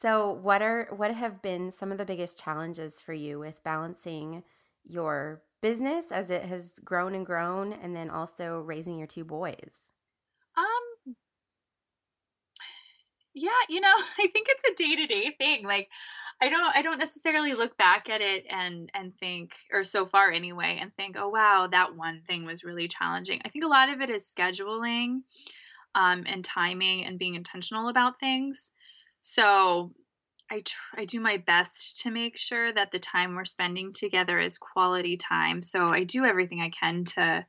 [0.00, 4.42] So, what are what have been some of the biggest challenges for you with balancing
[4.84, 9.92] your business as it has grown and grown and then also raising your two boys?
[10.56, 11.14] Um
[13.34, 15.64] yeah, you know, I think it's a day-to-day thing.
[15.64, 15.90] Like
[16.40, 20.30] I don't I don't necessarily look back at it and and think or so far
[20.32, 23.88] anyway and think, "Oh wow, that one thing was really challenging." I think a lot
[23.88, 25.22] of it is scheduling
[25.96, 28.72] um and timing and being intentional about things.
[29.26, 29.90] So
[30.50, 34.38] I tr- I do my best to make sure that the time we're spending together
[34.38, 35.62] is quality time.
[35.62, 37.46] So I do everything I can to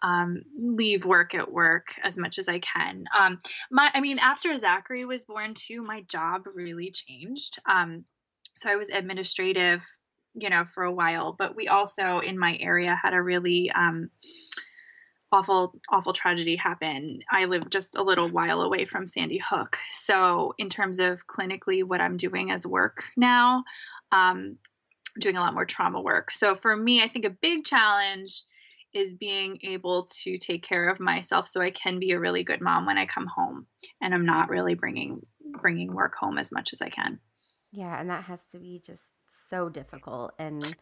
[0.00, 3.04] um, leave work at work as much as I can.
[3.18, 3.38] Um,
[3.70, 7.58] my, I mean, after Zachary was born too, my job really changed.
[7.68, 8.06] Um,
[8.56, 9.86] so I was administrative,
[10.32, 14.08] you know, for a while, but we also in my area had a really um,
[15.32, 17.20] awful, awful tragedy happen.
[17.30, 19.78] I live just a little while away from Sandy Hook.
[19.90, 23.64] So in terms of clinically what I'm doing as work now,
[24.12, 24.56] um,
[25.18, 26.30] doing a lot more trauma work.
[26.30, 28.42] So for me, I think a big challenge
[28.92, 32.60] is being able to take care of myself so I can be a really good
[32.60, 33.66] mom when I come home
[34.00, 35.20] and I'm not really bringing
[35.60, 37.18] bringing work home as much as I can.
[37.72, 39.04] Yeah, and that has to be just
[39.48, 40.32] so difficult.
[40.38, 40.76] And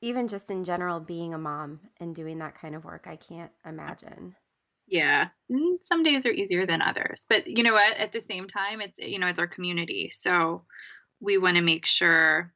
[0.00, 3.50] even just in general, being a mom and doing that kind of work, I can't
[3.64, 4.34] imagine.
[4.86, 5.28] Yeah.
[5.50, 7.26] Mm, Some days are easier than others.
[7.28, 7.96] But you know what?
[7.96, 10.10] At the same time, it's you know, it's our community.
[10.10, 10.64] So
[11.20, 12.52] we want to make sure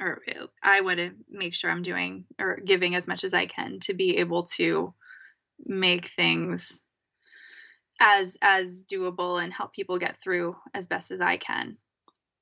[0.00, 3.46] or uh, I want to make sure I'm doing or giving as much as I
[3.46, 4.94] can to be able to
[5.66, 6.84] make things
[8.00, 11.78] as as doable and help people get through as best as I can.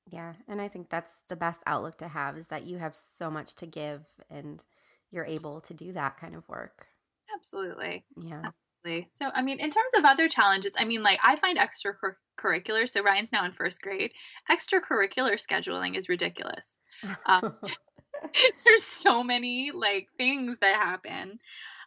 [0.09, 3.29] Yeah, and I think that's the best outlook to have is that you have so
[3.29, 4.63] much to give and
[5.11, 6.87] you're able to do that kind of work.
[7.35, 8.05] Absolutely.
[8.15, 8.41] Yeah.
[8.85, 9.09] Absolutely.
[9.21, 12.87] So, I mean, in terms of other challenges, I mean, like I find extracurricular.
[12.87, 14.11] So Ryan's now in first grade.
[14.49, 16.79] Extracurricular scheduling is ridiculous.
[17.25, 17.55] Um,
[18.65, 21.39] There's so many like things that happen,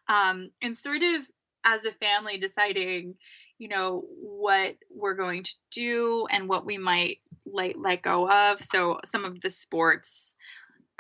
[0.09, 1.29] um, and sort of
[1.65, 3.17] as a family deciding,
[3.59, 7.19] you know, what we're going to do and what we might
[7.53, 8.63] like let go of.
[8.63, 10.37] So some of the sports,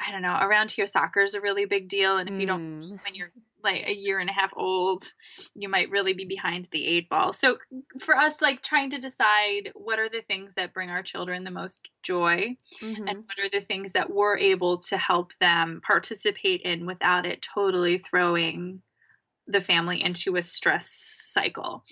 [0.01, 2.63] I don't know, around here, soccer is a really big deal, and if you don't
[2.63, 3.01] Mm.
[3.05, 3.33] when you're
[3.63, 5.13] like a year and a half old,
[5.55, 7.33] you might really be behind the eight ball.
[7.33, 7.59] So
[8.01, 11.51] for us, like trying to decide what are the things that bring our children the
[11.51, 13.07] most joy Mhm.
[13.09, 17.43] and what are the things that we're able to help them participate in without it
[17.43, 18.83] totally throwing
[19.47, 21.85] the family into a stress cycle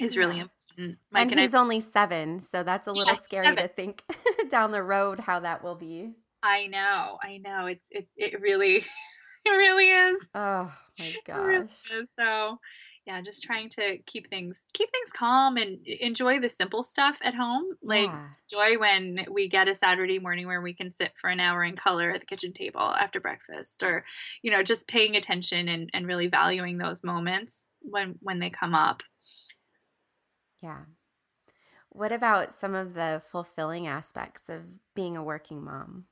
[0.00, 0.42] is really Yeah.
[0.42, 0.61] important.
[0.78, 0.92] Mm-hmm.
[1.10, 4.02] Mike and and, he's I, only seven, so that's a little scary to think
[4.50, 6.10] down the road how that will be.
[6.42, 8.76] I know, I know, it's it it really,
[9.44, 10.28] it really is.
[10.34, 11.90] Oh my really gosh.
[11.92, 12.08] is.
[12.18, 12.58] So,
[13.06, 17.34] yeah, just trying to keep things keep things calm and enjoy the simple stuff at
[17.34, 17.64] home.
[17.82, 18.28] Like yeah.
[18.50, 21.76] joy when we get a Saturday morning where we can sit for an hour and
[21.76, 24.04] color at the kitchen table after breakfast, or
[24.42, 28.74] you know, just paying attention and and really valuing those moments when when they come
[28.74, 29.02] up.
[30.62, 30.82] Yeah.
[31.90, 34.62] What about some of the fulfilling aspects of
[34.94, 36.06] being a working mom?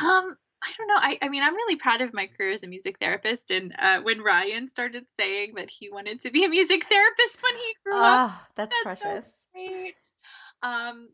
[0.00, 0.96] Um, I don't know.
[0.98, 3.50] I, I mean, I'm really proud of my career as a music therapist.
[3.50, 7.54] And uh, when Ryan started saying that he wanted to be a music therapist when
[7.56, 9.30] he grew up, Oh, that's That's so precious.
[9.52, 9.94] great.
[10.62, 11.08] Um,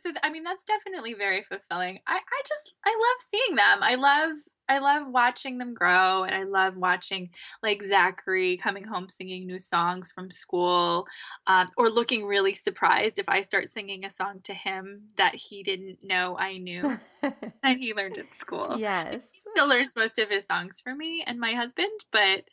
[0.00, 1.98] so I mean, that's definitely very fulfilling.
[2.06, 3.78] I, I just I love seeing them.
[3.82, 4.36] I love
[4.68, 7.30] I love watching them grow, and I love watching
[7.62, 11.06] like Zachary coming home singing new songs from school,
[11.46, 15.62] um, or looking really surprised if I start singing a song to him that he
[15.62, 18.76] didn't know I knew that he learned at school.
[18.78, 19.28] yes.
[19.32, 22.44] He still learns most of his songs from me and my husband, but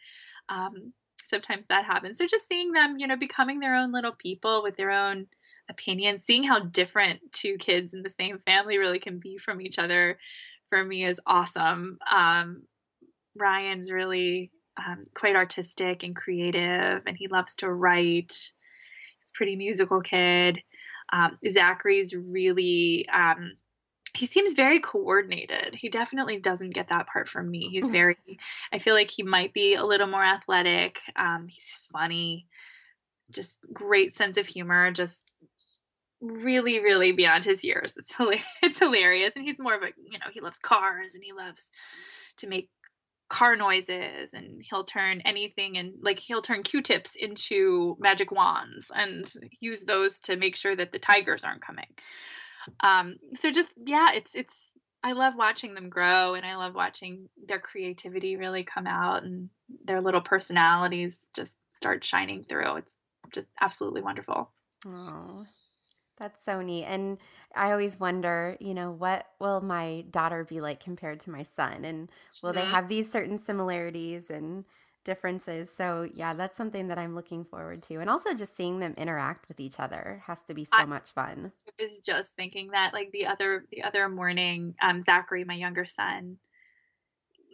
[0.49, 2.17] um, sometimes that happens.
[2.17, 5.28] So just seeing them, you know, becoming their own little people with their own
[5.69, 9.79] opinions, seeing how different two kids in the same family really can be from each
[9.79, 10.17] other,
[10.69, 11.97] for me is awesome.
[12.12, 12.63] Um,
[13.36, 18.32] Ryan's really um, quite artistic and creative, and he loves to write.
[18.32, 20.62] He's a pretty musical kid.
[21.12, 23.53] Um, Zachary's really um,
[24.15, 25.75] he seems very coordinated.
[25.75, 27.69] He definitely doesn't get that part from me.
[27.69, 28.17] He's very,
[28.71, 30.99] I feel like he might be a little more athletic.
[31.15, 32.47] Um, he's funny,
[33.32, 35.30] just great sense of humor, just
[36.22, 37.95] really, really beyond his years.
[37.97, 38.45] It's hilarious.
[38.63, 39.36] It's hilarious.
[39.36, 41.72] And he's more of a, you know, he loves cars and he loves
[42.38, 42.70] to make
[43.30, 49.32] car noises and he'll turn anything and like he'll turn q-tips into magic wands and
[49.59, 51.86] use those to make sure that the tigers aren't coming
[52.80, 57.30] um so just yeah it's it's I love watching them grow and I love watching
[57.47, 59.49] their creativity really come out and
[59.86, 62.78] their little personalities just start shining through.
[62.78, 62.97] It's
[63.34, 64.51] just absolutely wonderful.
[64.86, 65.45] Oh,
[66.20, 66.86] that's so neat.
[66.86, 67.17] And
[67.55, 71.86] I always wonder, you know, what will my daughter be like compared to my son?
[71.86, 72.11] And
[72.43, 72.59] will mm-hmm.
[72.59, 74.65] they have these certain similarities and
[75.05, 75.70] differences?
[75.78, 77.95] So, yeah, that's something that I'm looking forward to.
[77.95, 81.11] And also just seeing them interact with each other has to be so I, much
[81.11, 81.51] fun.
[81.67, 85.86] I was just thinking that like the other the other morning, um Zachary, my younger
[85.86, 86.38] son,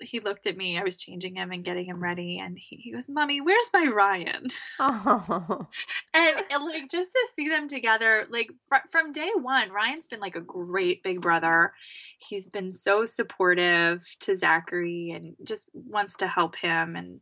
[0.02, 0.78] he looked at me.
[0.78, 3.86] I was changing him and getting him ready, and he, he goes, "Mommy, where's my
[3.86, 4.48] Ryan?"
[4.80, 5.68] Oh.
[6.14, 10.20] and, and, like just to see them together, like fr- from day one, Ryan's been
[10.20, 11.74] like a great big brother.
[12.18, 17.20] He's been so supportive to Zachary and just wants to help him and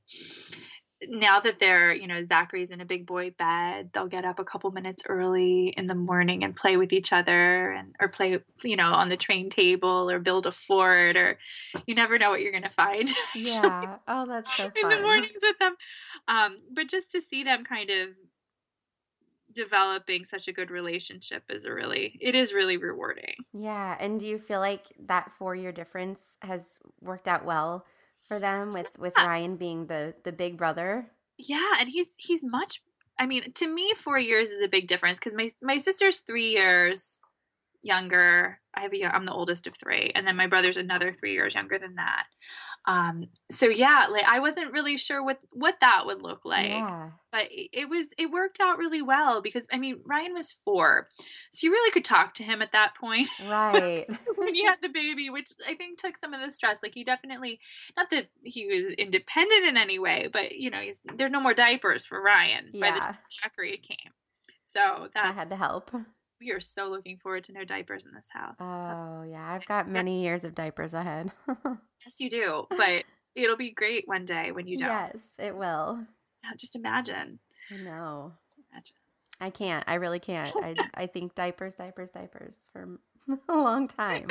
[1.09, 4.43] now that they're, you know, Zachary's in a big boy bed, they'll get up a
[4.43, 8.75] couple minutes early in the morning and play with each other and or play, you
[8.75, 11.37] know, on the train table or build a fort or
[11.85, 13.11] you never know what you're gonna find.
[13.35, 13.97] Yeah.
[14.07, 14.73] oh, that's so fun.
[14.75, 15.75] In the mornings with them.
[16.27, 18.09] Um, but just to see them kind of
[19.53, 23.35] developing such a good relationship is a really it is really rewarding.
[23.53, 23.95] Yeah.
[23.99, 26.61] And do you feel like that four year difference has
[27.01, 27.85] worked out well?
[28.33, 29.27] For them with with yeah.
[29.27, 31.11] Ryan being the the big brother.
[31.37, 32.81] Yeah, and he's he's much
[33.19, 36.49] I mean, to me 4 years is a big difference cuz my my sister's 3
[36.49, 37.21] years
[37.81, 38.59] younger.
[38.73, 41.53] I have a I'm the oldest of 3 and then my brother's another 3 years
[41.53, 42.25] younger than that
[42.85, 47.09] um so yeah like i wasn't really sure what what that would look like yeah.
[47.31, 51.07] but it was it worked out really well because i mean ryan was four
[51.51, 54.05] so you really could talk to him at that point right
[54.35, 57.03] when he had the baby which i think took some of the stress like he
[57.03, 57.59] definitely
[57.95, 61.53] not that he was independent in any way but you know he's there's no more
[61.53, 62.89] diapers for ryan yeah.
[62.89, 64.11] by the time zachary came
[64.61, 65.89] so that had to help
[66.43, 68.57] we are so looking forward to no diapers in this house.
[68.59, 69.45] Oh, yeah.
[69.47, 71.31] I've got many years of diapers ahead.
[72.05, 72.67] yes, you do.
[72.69, 74.89] But it'll be great one day when you don't.
[74.89, 76.05] Yes, it will.
[76.43, 77.39] Yeah, just imagine.
[77.71, 78.33] I know.
[78.71, 78.95] Imagine.
[79.39, 79.83] I can't.
[79.87, 80.53] I really can't.
[80.61, 82.99] I, I think diapers, diapers, diapers for
[83.49, 84.27] a long time.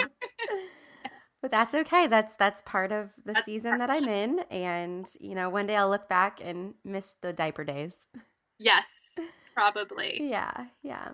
[1.41, 2.07] but that's okay.
[2.07, 5.77] That's that's part of the that's season that I'm in and you know, one day
[5.77, 7.97] I'll look back and miss the diaper days.
[8.59, 9.19] Yes,
[9.55, 10.21] probably.
[10.23, 11.13] yeah, yeah.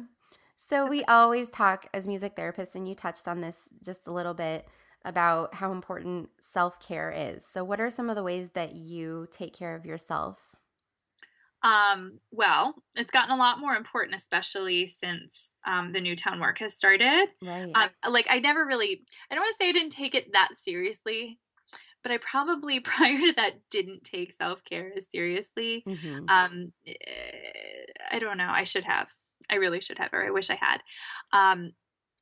[0.68, 4.34] So we always talk as music therapists, and you touched on this just a little
[4.34, 4.68] bit
[5.04, 7.46] about how important self care is.
[7.46, 10.38] So, what are some of the ways that you take care of yourself?
[11.62, 16.74] Um, well, it's gotten a lot more important, especially since um, the Newtown work has
[16.74, 17.28] started.
[17.42, 17.70] Right.
[17.74, 20.50] Um, like, I never really, I don't want to say I didn't take it that
[20.54, 21.40] seriously,
[22.02, 25.82] but I probably prior to that didn't take self care as seriously.
[25.88, 26.28] Mm-hmm.
[26.28, 26.92] Um, eh,
[28.10, 28.48] I don't know.
[28.50, 29.10] I should have.
[29.50, 30.82] I really should have, or I wish I had.
[31.32, 31.72] Um,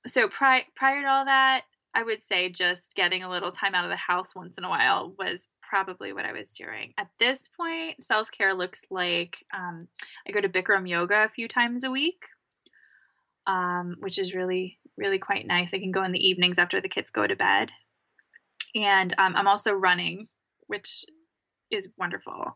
[0.07, 1.63] so pri- prior to all that,
[1.95, 4.69] I would say just getting a little time out of the house once in a
[4.69, 6.93] while was probably what I was doing.
[6.99, 9.89] At this point, self care looks like um,
[10.29, 12.27] I go to Bikram yoga a few times a week,
[13.47, 15.73] um, which is really, really quite nice.
[15.73, 17.71] I can go in the evenings after the kids go to bed.
[18.75, 20.29] And um, I'm also running,
[20.67, 21.07] which
[21.71, 22.55] is wonderful.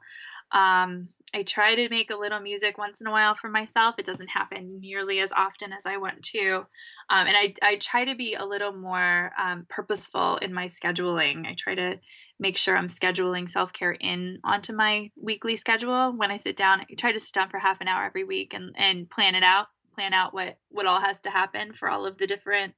[0.52, 3.94] Um, I try to make a little music once in a while for myself.
[3.98, 6.66] It doesn't happen nearly as often as I want to.
[7.08, 11.46] Um, and I, I try to be a little more um, purposeful in my scheduling.
[11.46, 12.00] I try to
[12.40, 16.12] make sure I'm scheduling self care in onto my weekly schedule.
[16.16, 18.52] When I sit down, I try to sit down for half an hour every week
[18.52, 22.06] and, and plan it out, plan out what, what all has to happen for all
[22.06, 22.74] of the different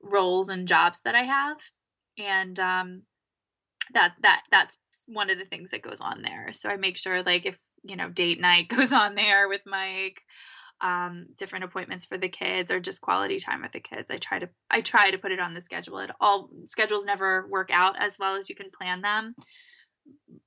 [0.00, 1.58] roles and jobs that I have.
[2.18, 3.02] And um,
[3.92, 4.76] that that that's
[5.12, 6.52] one of the things that goes on there.
[6.52, 10.22] So I make sure like if, you know, date night goes on there with Mike,
[10.80, 14.10] um, different appointments for the kids or just quality time with the kids.
[14.10, 15.98] I try to I try to put it on the schedule.
[15.98, 19.34] It all schedules never work out as well as you can plan them.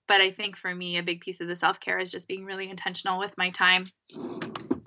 [0.08, 2.70] But I think for me a big piece of the self-care is just being really
[2.70, 3.86] intentional with my time.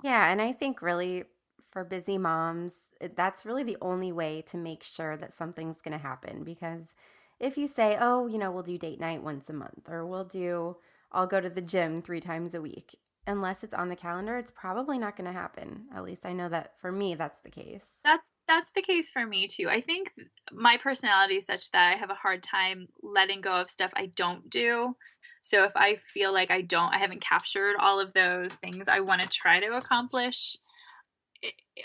[0.03, 1.23] Yeah, and I think really
[1.71, 2.73] for busy moms,
[3.15, 6.93] that's really the only way to make sure that something's going to happen because
[7.39, 10.25] if you say, oh, you know, we'll do date night once a month or we'll
[10.25, 10.77] do,
[11.11, 14.51] I'll go to the gym three times a week, unless it's on the calendar, it's
[14.51, 15.85] probably not going to happen.
[15.95, 17.85] At least I know that for me, that's the case.
[18.03, 19.67] That's that's the case for me too.
[19.69, 20.11] I think
[20.51, 24.07] my personality is such that I have a hard time letting go of stuff I
[24.15, 24.95] don't do.
[25.43, 29.01] So if I feel like I don't, I haven't captured all of those things I
[29.01, 30.57] want to try to accomplish,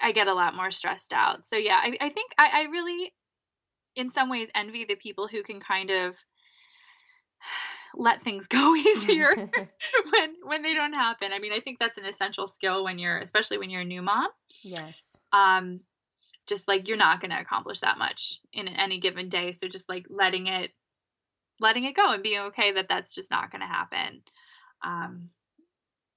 [0.03, 1.45] I get a lot more stressed out.
[1.45, 3.13] So yeah, I, I think I, I really
[3.97, 6.17] in some ways envy the people who can kind of
[7.95, 9.29] let things go easier
[10.13, 11.33] when when they don't happen.
[11.33, 14.03] I mean, I think that's an essential skill when you're especially when you're a new
[14.03, 14.29] mom.
[14.63, 14.95] Yes.
[15.33, 15.81] Um
[16.47, 19.89] just like you're not going to accomplish that much in any given day so just
[19.89, 20.73] like letting it
[21.59, 24.21] letting it go and being okay that that's just not going to happen
[24.85, 25.31] um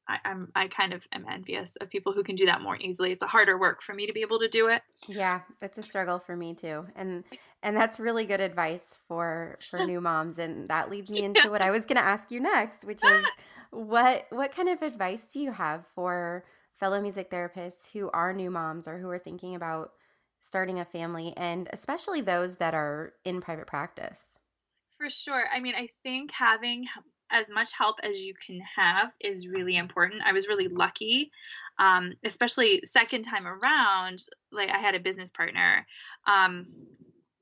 [0.07, 3.11] I, I'm I kind of am envious of people who can do that more easily.
[3.11, 4.81] It's a harder work for me to be able to do it.
[5.07, 6.85] Yeah, it's a struggle for me too.
[6.95, 7.23] And
[7.63, 11.61] and that's really good advice for for new moms and that leads me into what
[11.61, 13.25] I was going to ask you next, which is
[13.71, 16.45] what what kind of advice do you have for
[16.79, 19.91] fellow music therapists who are new moms or who are thinking about
[20.45, 24.21] starting a family and especially those that are in private practice?
[24.97, 25.45] For sure.
[25.51, 26.85] I mean, I think having
[27.31, 30.23] as much help as you can have is really important.
[30.25, 31.31] I was really lucky,
[31.79, 34.23] um, especially second time around.
[34.51, 35.85] Like I had a business partner.
[36.25, 36.67] Um,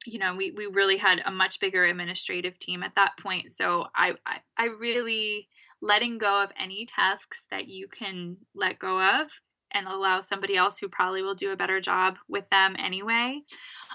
[0.05, 3.53] you know, we we really had a much bigger administrative team at that point.
[3.53, 5.47] So I, I I really
[5.81, 9.29] letting go of any tasks that you can let go of
[9.75, 13.41] and allow somebody else who probably will do a better job with them anyway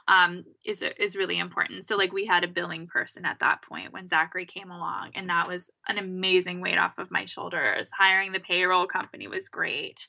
[0.09, 1.87] um, is is really important.
[1.87, 5.29] So like we had a billing person at that point when Zachary came along, and
[5.31, 7.91] that was an amazing weight off of my shoulders.
[7.97, 10.07] Hiring the payroll company was great.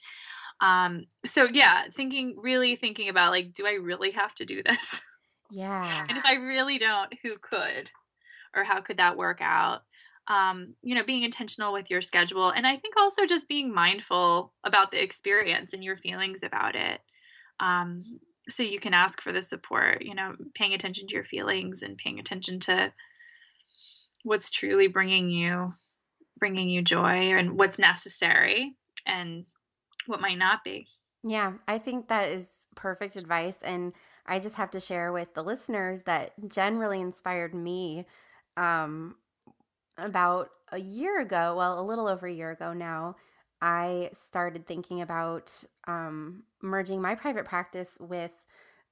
[0.59, 5.01] Um, so yeah, thinking really thinking about like, do I really have to do this?
[5.53, 6.05] Yeah.
[6.07, 7.91] and if I really don't, who could,
[8.55, 9.82] or how could that work out?
[10.28, 14.53] Um, you know, being intentional with your schedule, and I think also just being mindful
[14.63, 17.01] about the experience and your feelings about it.
[17.59, 18.19] Um,
[18.49, 21.97] so you can ask for the support you know paying attention to your feelings and
[21.97, 22.91] paying attention to
[24.24, 25.72] what's truly bringing you
[26.38, 29.45] bringing you joy and what's necessary and
[30.07, 30.88] what might not be
[31.24, 33.93] yeah i think that is perfect advice and
[34.26, 38.05] i just have to share with the listeners that jen really inspired me
[38.57, 39.15] um,
[40.01, 43.15] about a year ago well a little over a year ago now
[43.61, 48.31] I started thinking about um, merging my private practice with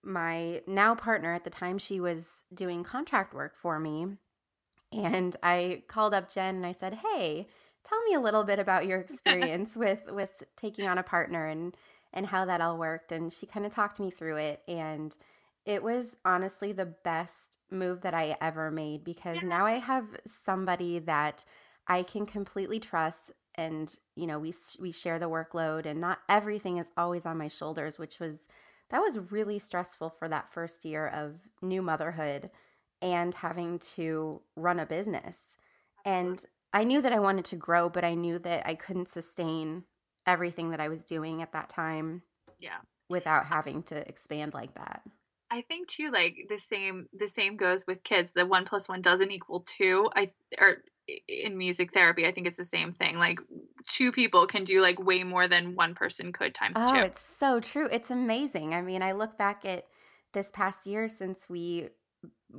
[0.03, 1.34] my now partner.
[1.34, 4.18] At the time, she was doing contract work for me.
[4.91, 7.47] And I called up Jen and I said, Hey,
[7.88, 11.76] tell me a little bit about your experience with, with taking on a partner and,
[12.14, 13.12] and how that all worked.
[13.12, 14.62] And she kind of talked me through it.
[14.68, 15.16] And
[15.66, 20.05] it was honestly the best move that I ever made because now I have
[20.45, 21.45] somebody that
[21.88, 26.78] I can completely trust and you know we we share the workload and not everything
[26.78, 28.47] is always on my shoulders which was
[28.89, 32.49] that was really stressful for that first year of new motherhood
[33.01, 35.38] and having to run a business.
[36.03, 36.43] And
[36.74, 39.84] I knew that I wanted to grow but I knew that I couldn't sustain
[40.26, 42.24] everything that I was doing at that time
[42.60, 42.78] yeah.
[43.10, 45.01] without having to expand like that
[45.52, 48.34] I think too, like the same the same goes with kids.
[48.34, 50.10] The one plus one doesn't equal two.
[50.16, 50.84] I or
[51.28, 53.18] in music therapy, I think it's the same thing.
[53.18, 53.39] Like
[53.88, 57.00] two people can do like way more than one person could times oh, two.
[57.02, 57.88] It's so true.
[57.91, 58.74] It's amazing.
[58.74, 59.86] I mean, I look back at
[60.34, 61.89] this past year since we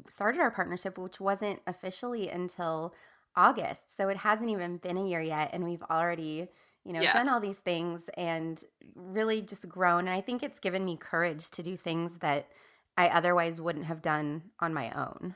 [0.08, 2.94] started our partnership, which wasn't officially until
[3.36, 3.96] August.
[3.96, 5.50] So it hasn't even been a year yet.
[5.52, 6.48] And we've already,
[6.84, 7.12] you know, yeah.
[7.12, 8.62] done all these things and
[8.94, 10.00] really just grown.
[10.00, 12.48] And I think it's given me courage to do things that
[12.96, 15.34] I otherwise wouldn't have done on my own.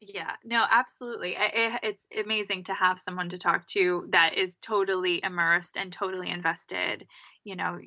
[0.00, 1.36] Yeah, no, absolutely.
[1.38, 6.30] It, it's amazing to have someone to talk to that is totally immersed and totally
[6.30, 7.06] invested,
[7.44, 7.78] you know,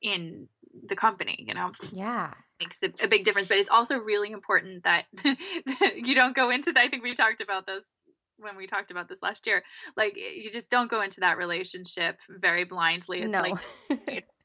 [0.00, 0.48] in
[0.86, 1.72] the company, you know.
[1.92, 2.32] Yeah.
[2.60, 5.06] Makes a, a big difference, but it's also really important that
[5.96, 6.80] you don't go into that.
[6.80, 7.82] I think we talked about this
[8.38, 9.64] when we talked about this last year.
[9.96, 13.24] Like eh, you just don't go into that relationship very blindly.
[13.24, 13.40] no.
[13.40, 13.58] Like,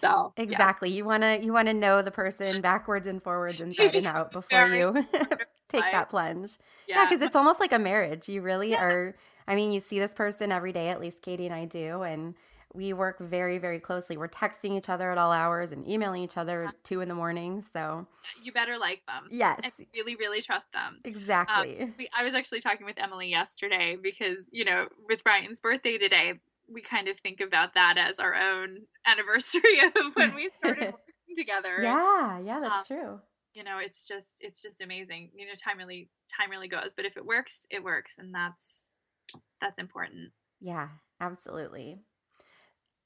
[0.00, 0.96] so exactly, yeah.
[0.96, 4.32] you want to you want to know the person backwards and forwards, inside and out
[4.32, 5.06] before you
[5.68, 6.58] take that plunge.
[6.86, 8.28] Yeah, because yeah, it's almost like a marriage.
[8.28, 8.84] You really yeah.
[8.84, 9.16] are.
[9.46, 10.88] I mean, you see this person every day.
[10.88, 12.34] At least Katie and I do, and
[12.74, 14.16] we work very very closely.
[14.16, 17.14] We're texting each other at all hours and emailing each other at two in the
[17.14, 17.64] morning.
[17.72, 18.06] So
[18.42, 19.28] you better like them.
[19.30, 21.00] Yes, and really really trust them.
[21.04, 21.80] Exactly.
[21.80, 25.98] Um, we, I was actually talking with Emily yesterday because you know with Brian's birthday
[25.98, 26.34] today
[26.72, 31.36] we kind of think about that as our own anniversary of when we started working
[31.36, 31.78] together.
[31.82, 33.20] Yeah, yeah, that's um, true.
[33.54, 35.30] You know, it's just it's just amazing.
[35.34, 38.86] You know, time really time really goes, but if it works, it works, and that's
[39.60, 40.30] that's important.
[40.60, 40.88] Yeah,
[41.20, 41.98] absolutely.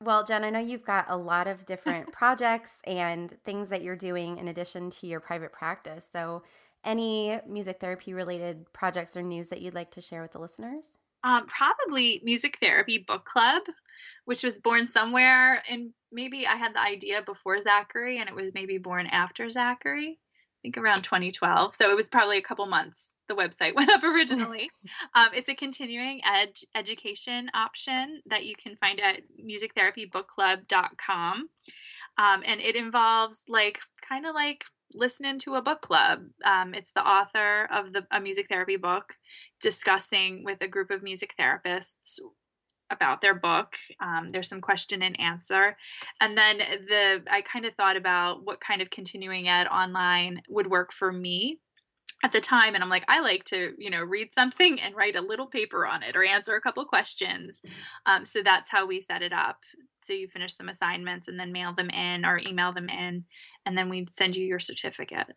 [0.02, 3.94] Well, Jen, I know you've got a lot of different projects and things that you're
[3.94, 6.04] doing in addition to your private practice.
[6.10, 6.42] So,
[6.84, 10.84] any music therapy related projects or news that you'd like to share with the listeners?
[11.24, 13.62] Um, probably music therapy book club,
[14.24, 18.52] which was born somewhere, and maybe I had the idea before Zachary, and it was
[18.54, 20.18] maybe born after Zachary.
[20.18, 21.74] I think around 2012.
[21.74, 23.12] So it was probably a couple months.
[23.26, 24.70] The website went up originally.
[25.14, 31.48] um, it's a continuing ed- education option that you can find at musictherapybookclub.com.
[32.18, 36.24] Um, and it involves like kind of like listening to a book club.
[36.44, 39.14] Um, it's the author of the a music therapy book
[39.60, 42.18] discussing with a group of music therapists
[42.90, 43.76] about their book.
[44.00, 45.76] Um, there's some question and answer,
[46.20, 50.68] and then the I kind of thought about what kind of continuing ed online would
[50.68, 51.58] work for me
[52.22, 55.16] at the time and i'm like i like to you know read something and write
[55.16, 57.62] a little paper on it or answer a couple questions.
[58.06, 59.58] Um, so that's how we set it up.
[60.02, 63.24] So you finish some assignments and then mail them in or email them in
[63.64, 65.36] and then we send you your certificate.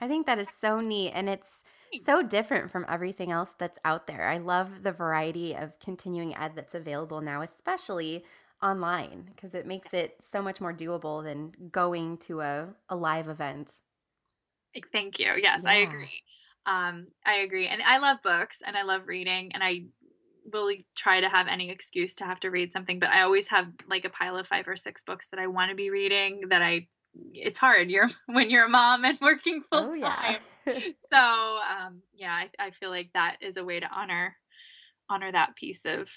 [0.00, 1.48] I think that is so neat and it's
[1.90, 2.06] Thanks.
[2.06, 4.28] so different from everything else that's out there.
[4.28, 8.24] I love the variety of continuing ed that's available now especially
[8.62, 13.28] online because it makes it so much more doable than going to a, a live
[13.28, 13.72] event
[14.92, 15.32] Thank you.
[15.40, 15.70] Yes, yeah.
[15.70, 16.22] I agree.
[16.66, 17.66] Um, I agree.
[17.66, 19.86] And I love books and I love reading and I
[20.52, 23.68] will try to have any excuse to have to read something, but I always have
[23.88, 26.62] like a pile of five or six books that I want to be reading that
[26.62, 26.88] I
[27.32, 27.90] it's hard.
[27.90, 30.36] You're when you're a mom and working full time.
[30.66, 30.78] Oh, yeah.
[31.12, 34.36] so um, yeah, I, I feel like that is a way to honor
[35.08, 36.10] honor that piece of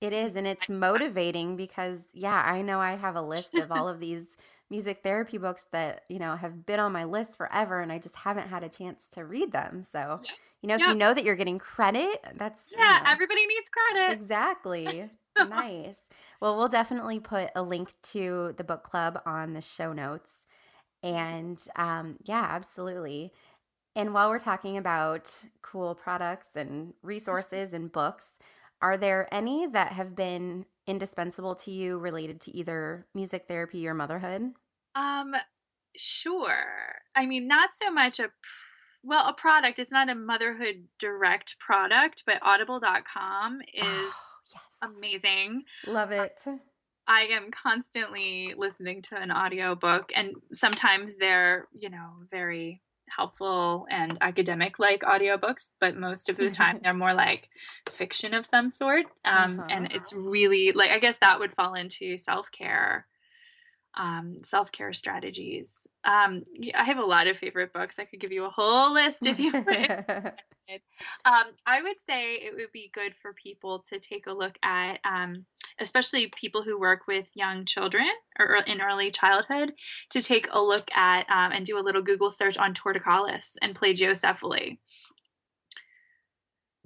[0.00, 3.88] it is and it's motivating because yeah i know i have a list of all
[3.88, 4.24] of these
[4.70, 8.16] music therapy books that, you know, have been on my list forever and I just
[8.16, 9.84] haven't had a chance to read them.
[9.90, 10.30] So, yeah.
[10.62, 13.68] you know, if you know that you're getting credit, that's Yeah, you know, everybody needs
[13.68, 14.20] credit.
[14.20, 15.10] Exactly.
[15.38, 15.96] nice.
[16.40, 20.30] Well, we'll definitely put a link to the book club on the show notes.
[21.02, 23.32] And um, yeah, absolutely.
[23.96, 28.26] And while we're talking about cool products and resources and books,
[28.80, 33.94] are there any that have been indispensable to you related to either music therapy or
[33.94, 34.52] motherhood?
[34.94, 35.34] Um,
[35.96, 36.96] sure.
[37.14, 38.30] I mean, not so much a
[39.04, 39.78] well, a product.
[39.78, 44.12] It's not a motherhood direct product, but audible.com is oh,
[44.52, 44.90] yes.
[44.96, 45.62] amazing.
[45.86, 46.40] Love it.
[47.06, 52.82] I am constantly listening to an audiobook and sometimes they're, you know, very
[53.14, 57.48] helpful and academic like audiobooks, but most of the time they're more like
[57.88, 59.06] fiction of some sort.
[59.24, 59.68] Um, uh-huh.
[59.70, 63.06] And it's really like, I guess that would fall into self care,
[63.98, 65.86] um, self care strategies.
[66.04, 66.42] Um,
[66.74, 67.98] I have a lot of favorite books.
[67.98, 70.32] I could give you a whole list if you would.
[71.24, 74.98] Um, I would say it would be good for people to take a look at,
[75.02, 75.46] um,
[75.80, 78.06] especially people who work with young children
[78.38, 79.72] or in early childhood,
[80.10, 83.74] to take a look at um, and do a little Google search on torticollis and
[83.74, 84.76] plagiocephaly.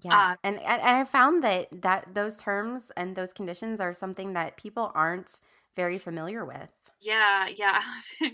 [0.04, 4.32] Yeah, uh, and and I found that that those terms and those conditions are something
[4.34, 5.42] that people aren't
[5.76, 6.68] very familiar with.
[7.02, 7.82] Yeah, yeah,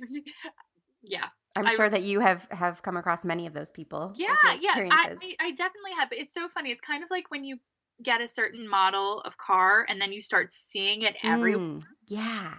[1.02, 1.24] yeah.
[1.56, 4.12] I'm I, sure that you have have come across many of those people.
[4.14, 6.08] Yeah, yeah, I, I definitely have.
[6.12, 6.70] It's so funny.
[6.70, 7.58] It's kind of like when you
[8.02, 11.58] get a certain model of car and then you start seeing it everywhere.
[11.58, 12.54] Mm, yeah.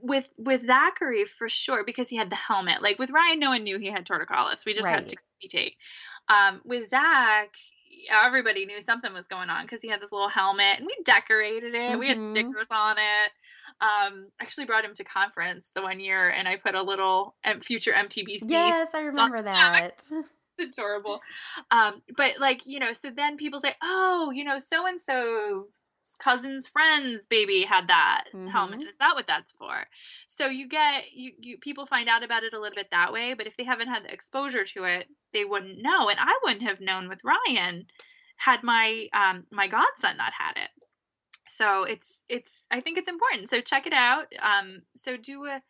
[0.00, 2.82] With with Zachary for sure because he had the helmet.
[2.82, 4.66] Like with Ryan, no one knew he had torticollis.
[4.66, 4.96] We just right.
[4.96, 5.76] had to take.
[6.28, 7.54] Um, with Zach,
[8.24, 11.74] everybody knew something was going on because he had this little helmet and we decorated
[11.74, 11.78] it.
[11.78, 11.98] Mm-hmm.
[11.98, 12.32] We had mm-hmm.
[12.32, 13.32] stickers on it
[13.80, 17.92] um actually brought him to conference the one year and I put a little future
[17.92, 18.42] MTBC.
[18.46, 20.02] Yes, I remember that.
[20.58, 21.20] it's adorable.
[21.70, 25.68] Um, but like, you know, so then people say, Oh, you know, so and so
[26.18, 28.46] cousin's friend's baby had that mm-hmm.
[28.46, 28.82] helmet.
[28.82, 29.84] Is that what that's for?
[30.26, 33.34] So you get you, you people find out about it a little bit that way,
[33.34, 36.08] but if they haven't had the exposure to it, they wouldn't know.
[36.08, 37.86] And I wouldn't have known with Ryan
[38.36, 40.70] had my um my godson not had it
[41.48, 45.62] so it's it's i think it's important so check it out um so do a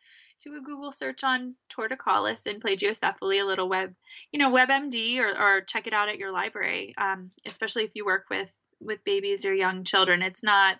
[0.43, 3.93] do a google search on torticollis and plagiocephaly a little web
[4.31, 8.05] you know webmd or, or check it out at your library um, especially if you
[8.05, 10.77] work with with babies or young children it's not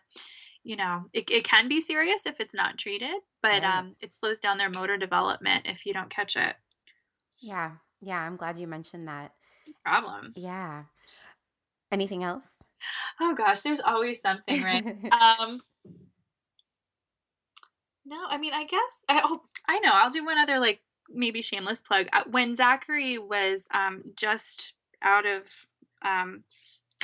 [0.64, 3.64] you know it, it can be serious if it's not treated but right.
[3.64, 6.56] um, it slows down their motor development if you don't catch it.
[7.40, 7.72] Yeah
[8.02, 9.34] yeah i'm glad you mentioned that.
[9.68, 10.34] No problem.
[10.36, 10.84] Yeah.
[11.92, 12.46] Anything else
[13.20, 14.86] oh gosh, there's always something, right?
[15.12, 15.62] um,
[18.06, 19.04] no, I mean, I guess.
[19.08, 19.92] I, oh, I know.
[19.94, 22.08] I'll do one other like maybe shameless plug.
[22.14, 25.54] Uh, when Zachary was um, just out of
[26.02, 26.44] um,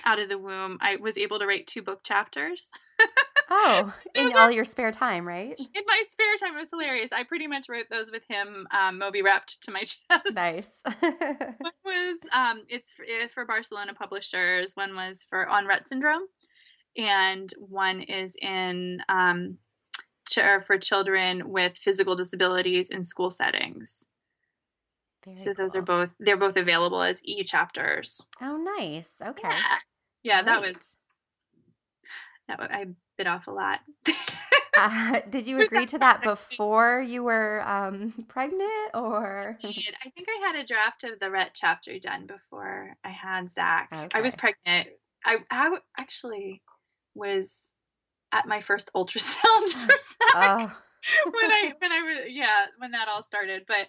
[0.03, 2.69] out of the womb, I was able to write two book chapters.
[3.49, 5.55] Oh, in all your spare time, right?
[5.57, 7.11] In my spare time, it was hilarious.
[7.11, 10.33] I pretty much wrote those with him, um, Moby wrapped to my chest.
[10.33, 10.67] Nice.
[10.99, 14.73] one was um, it's for, eh, for Barcelona publishers.
[14.75, 16.23] One was for on Rett syndrome,
[16.97, 19.57] and one is in um,
[20.27, 24.05] ch- for children with physical disabilities in school settings.
[25.23, 28.21] Very so those are both they're both available as e chapters.
[28.41, 29.09] Oh, nice.
[29.21, 29.49] Okay.
[29.49, 29.77] Yeah,
[30.23, 30.97] yeah that was
[32.47, 32.85] that I
[33.17, 33.79] bit off a lot.
[34.77, 39.57] uh, did you agree to that before you were um, pregnant, or?
[39.63, 43.51] I, I think I had a draft of the Rett chapter done before I had
[43.51, 43.89] Zach.
[43.93, 44.07] Okay.
[44.13, 44.89] I was pregnant.
[45.25, 46.61] I, I actually
[47.13, 47.73] was
[48.31, 50.35] at my first ultrasound for Zach.
[50.35, 50.77] Oh.
[51.25, 53.87] when I when I was yeah when that all started, but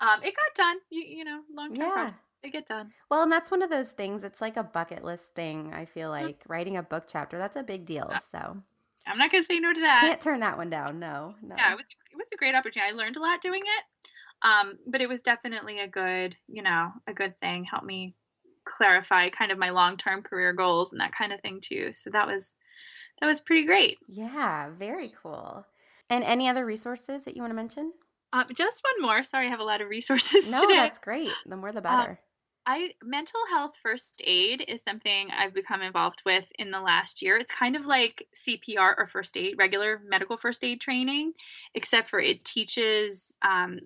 [0.00, 0.76] um, it got done.
[0.90, 1.88] You you know long term.
[1.88, 2.10] Yeah.
[2.50, 2.92] Get done.
[3.10, 4.24] Well, and that's one of those things.
[4.24, 5.72] It's like a bucket list thing.
[5.74, 6.26] I feel mm-hmm.
[6.26, 6.52] like mm-hmm.
[6.52, 7.38] writing a book chapter.
[7.38, 8.12] That's a big deal.
[8.30, 8.56] So
[9.06, 10.00] I'm not gonna say no to that.
[10.02, 10.98] Can't turn that one down.
[10.98, 11.54] No, no.
[11.56, 12.92] Yeah, it was it was a great opportunity.
[12.92, 13.84] I learned a lot doing it.
[14.42, 17.64] Um, but it was definitely a good, you know, a good thing.
[17.64, 18.14] Helped me
[18.64, 21.92] clarify kind of my long term career goals and that kind of thing too.
[21.92, 22.56] So that was
[23.20, 23.98] that was pretty great.
[24.08, 25.64] Yeah, very cool.
[26.10, 27.92] And any other resources that you want to mention?
[28.32, 29.22] Um, just one more.
[29.22, 30.76] Sorry, I have a lot of resources no, today.
[30.76, 31.30] that's great.
[31.46, 32.20] The more the uh, better.
[32.68, 37.36] I mental health first aid is something I've become involved with in the last year.
[37.36, 41.32] It's kind of like CPR or first aid, regular medical first aid training,
[41.74, 43.78] except for it teaches um,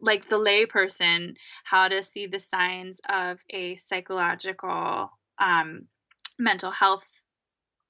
[0.00, 5.86] like the layperson how to see the signs of a psychological um,
[6.36, 7.22] mental health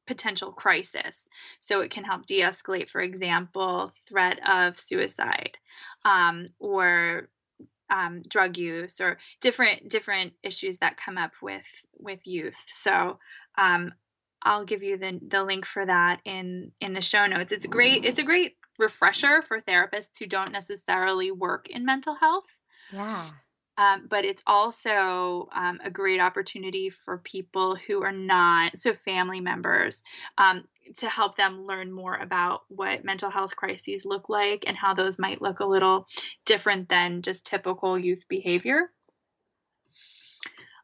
[0.06, 1.28] potential crisis.
[1.60, 5.58] So it can help de-escalate, for example, threat of suicide
[6.04, 7.30] um, or
[7.90, 12.62] um, drug use or different different issues that come up with with youth.
[12.66, 13.18] So
[13.58, 13.92] um,
[14.42, 17.52] I'll give you the the link for that in in the show notes.
[17.52, 22.14] It's a great it's a great refresher for therapists who don't necessarily work in mental
[22.14, 22.60] health.
[22.92, 23.30] Yeah.
[23.78, 29.40] Um, but it's also um, a great opportunity for people who are not so family
[29.40, 30.02] members
[30.38, 30.64] um,
[30.98, 35.18] to help them learn more about what mental health crises look like and how those
[35.18, 36.06] might look a little
[36.44, 38.90] different than just typical youth behavior.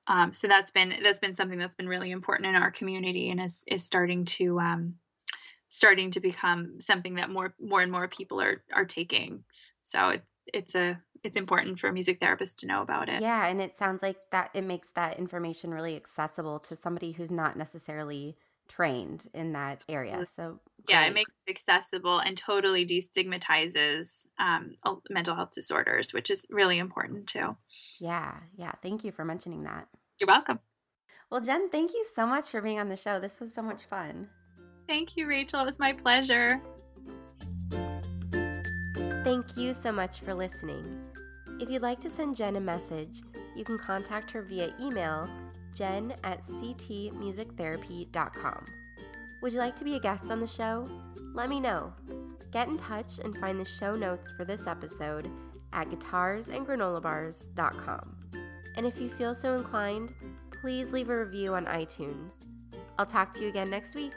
[0.09, 3.40] Um, so that's been that's been something that's been really important in our community and
[3.40, 4.94] is is starting to um,
[5.68, 9.44] starting to become something that more more and more people are are taking.
[9.84, 13.22] So it, it's a it's important for a music therapists to know about it.
[13.22, 17.30] Yeah, and it sounds like that it makes that information really accessible to somebody who's
[17.30, 18.36] not necessarily
[18.68, 20.26] trained in that area.
[20.34, 20.94] So great.
[20.94, 24.76] yeah, it makes it accessible and totally destigmatizes um,
[25.10, 27.56] mental health disorders, which is really important too.
[28.00, 28.72] Yeah, yeah.
[28.82, 29.88] Thank you for mentioning that.
[30.18, 30.58] You're welcome.
[31.30, 33.18] Well, Jen, thank you so much for being on the show.
[33.18, 34.28] This was so much fun.
[34.86, 35.60] Thank you, Rachel.
[35.60, 36.60] It was my pleasure.
[39.24, 41.00] Thank you so much for listening.
[41.60, 43.22] If you'd like to send Jen a message,
[43.56, 45.28] you can contact her via email
[45.75, 48.66] jen at ctmusictherapy.com.
[49.43, 50.89] Would you like to be a guest on the show?
[51.35, 51.95] Let me know.
[52.53, 55.31] Get in touch and find the show notes for this episode
[55.73, 58.16] at guitarsandgranolabars.com.
[58.77, 60.12] And if you feel so inclined,
[60.61, 62.33] please leave a review on iTunes.
[62.99, 64.12] I'll talk to you again next week.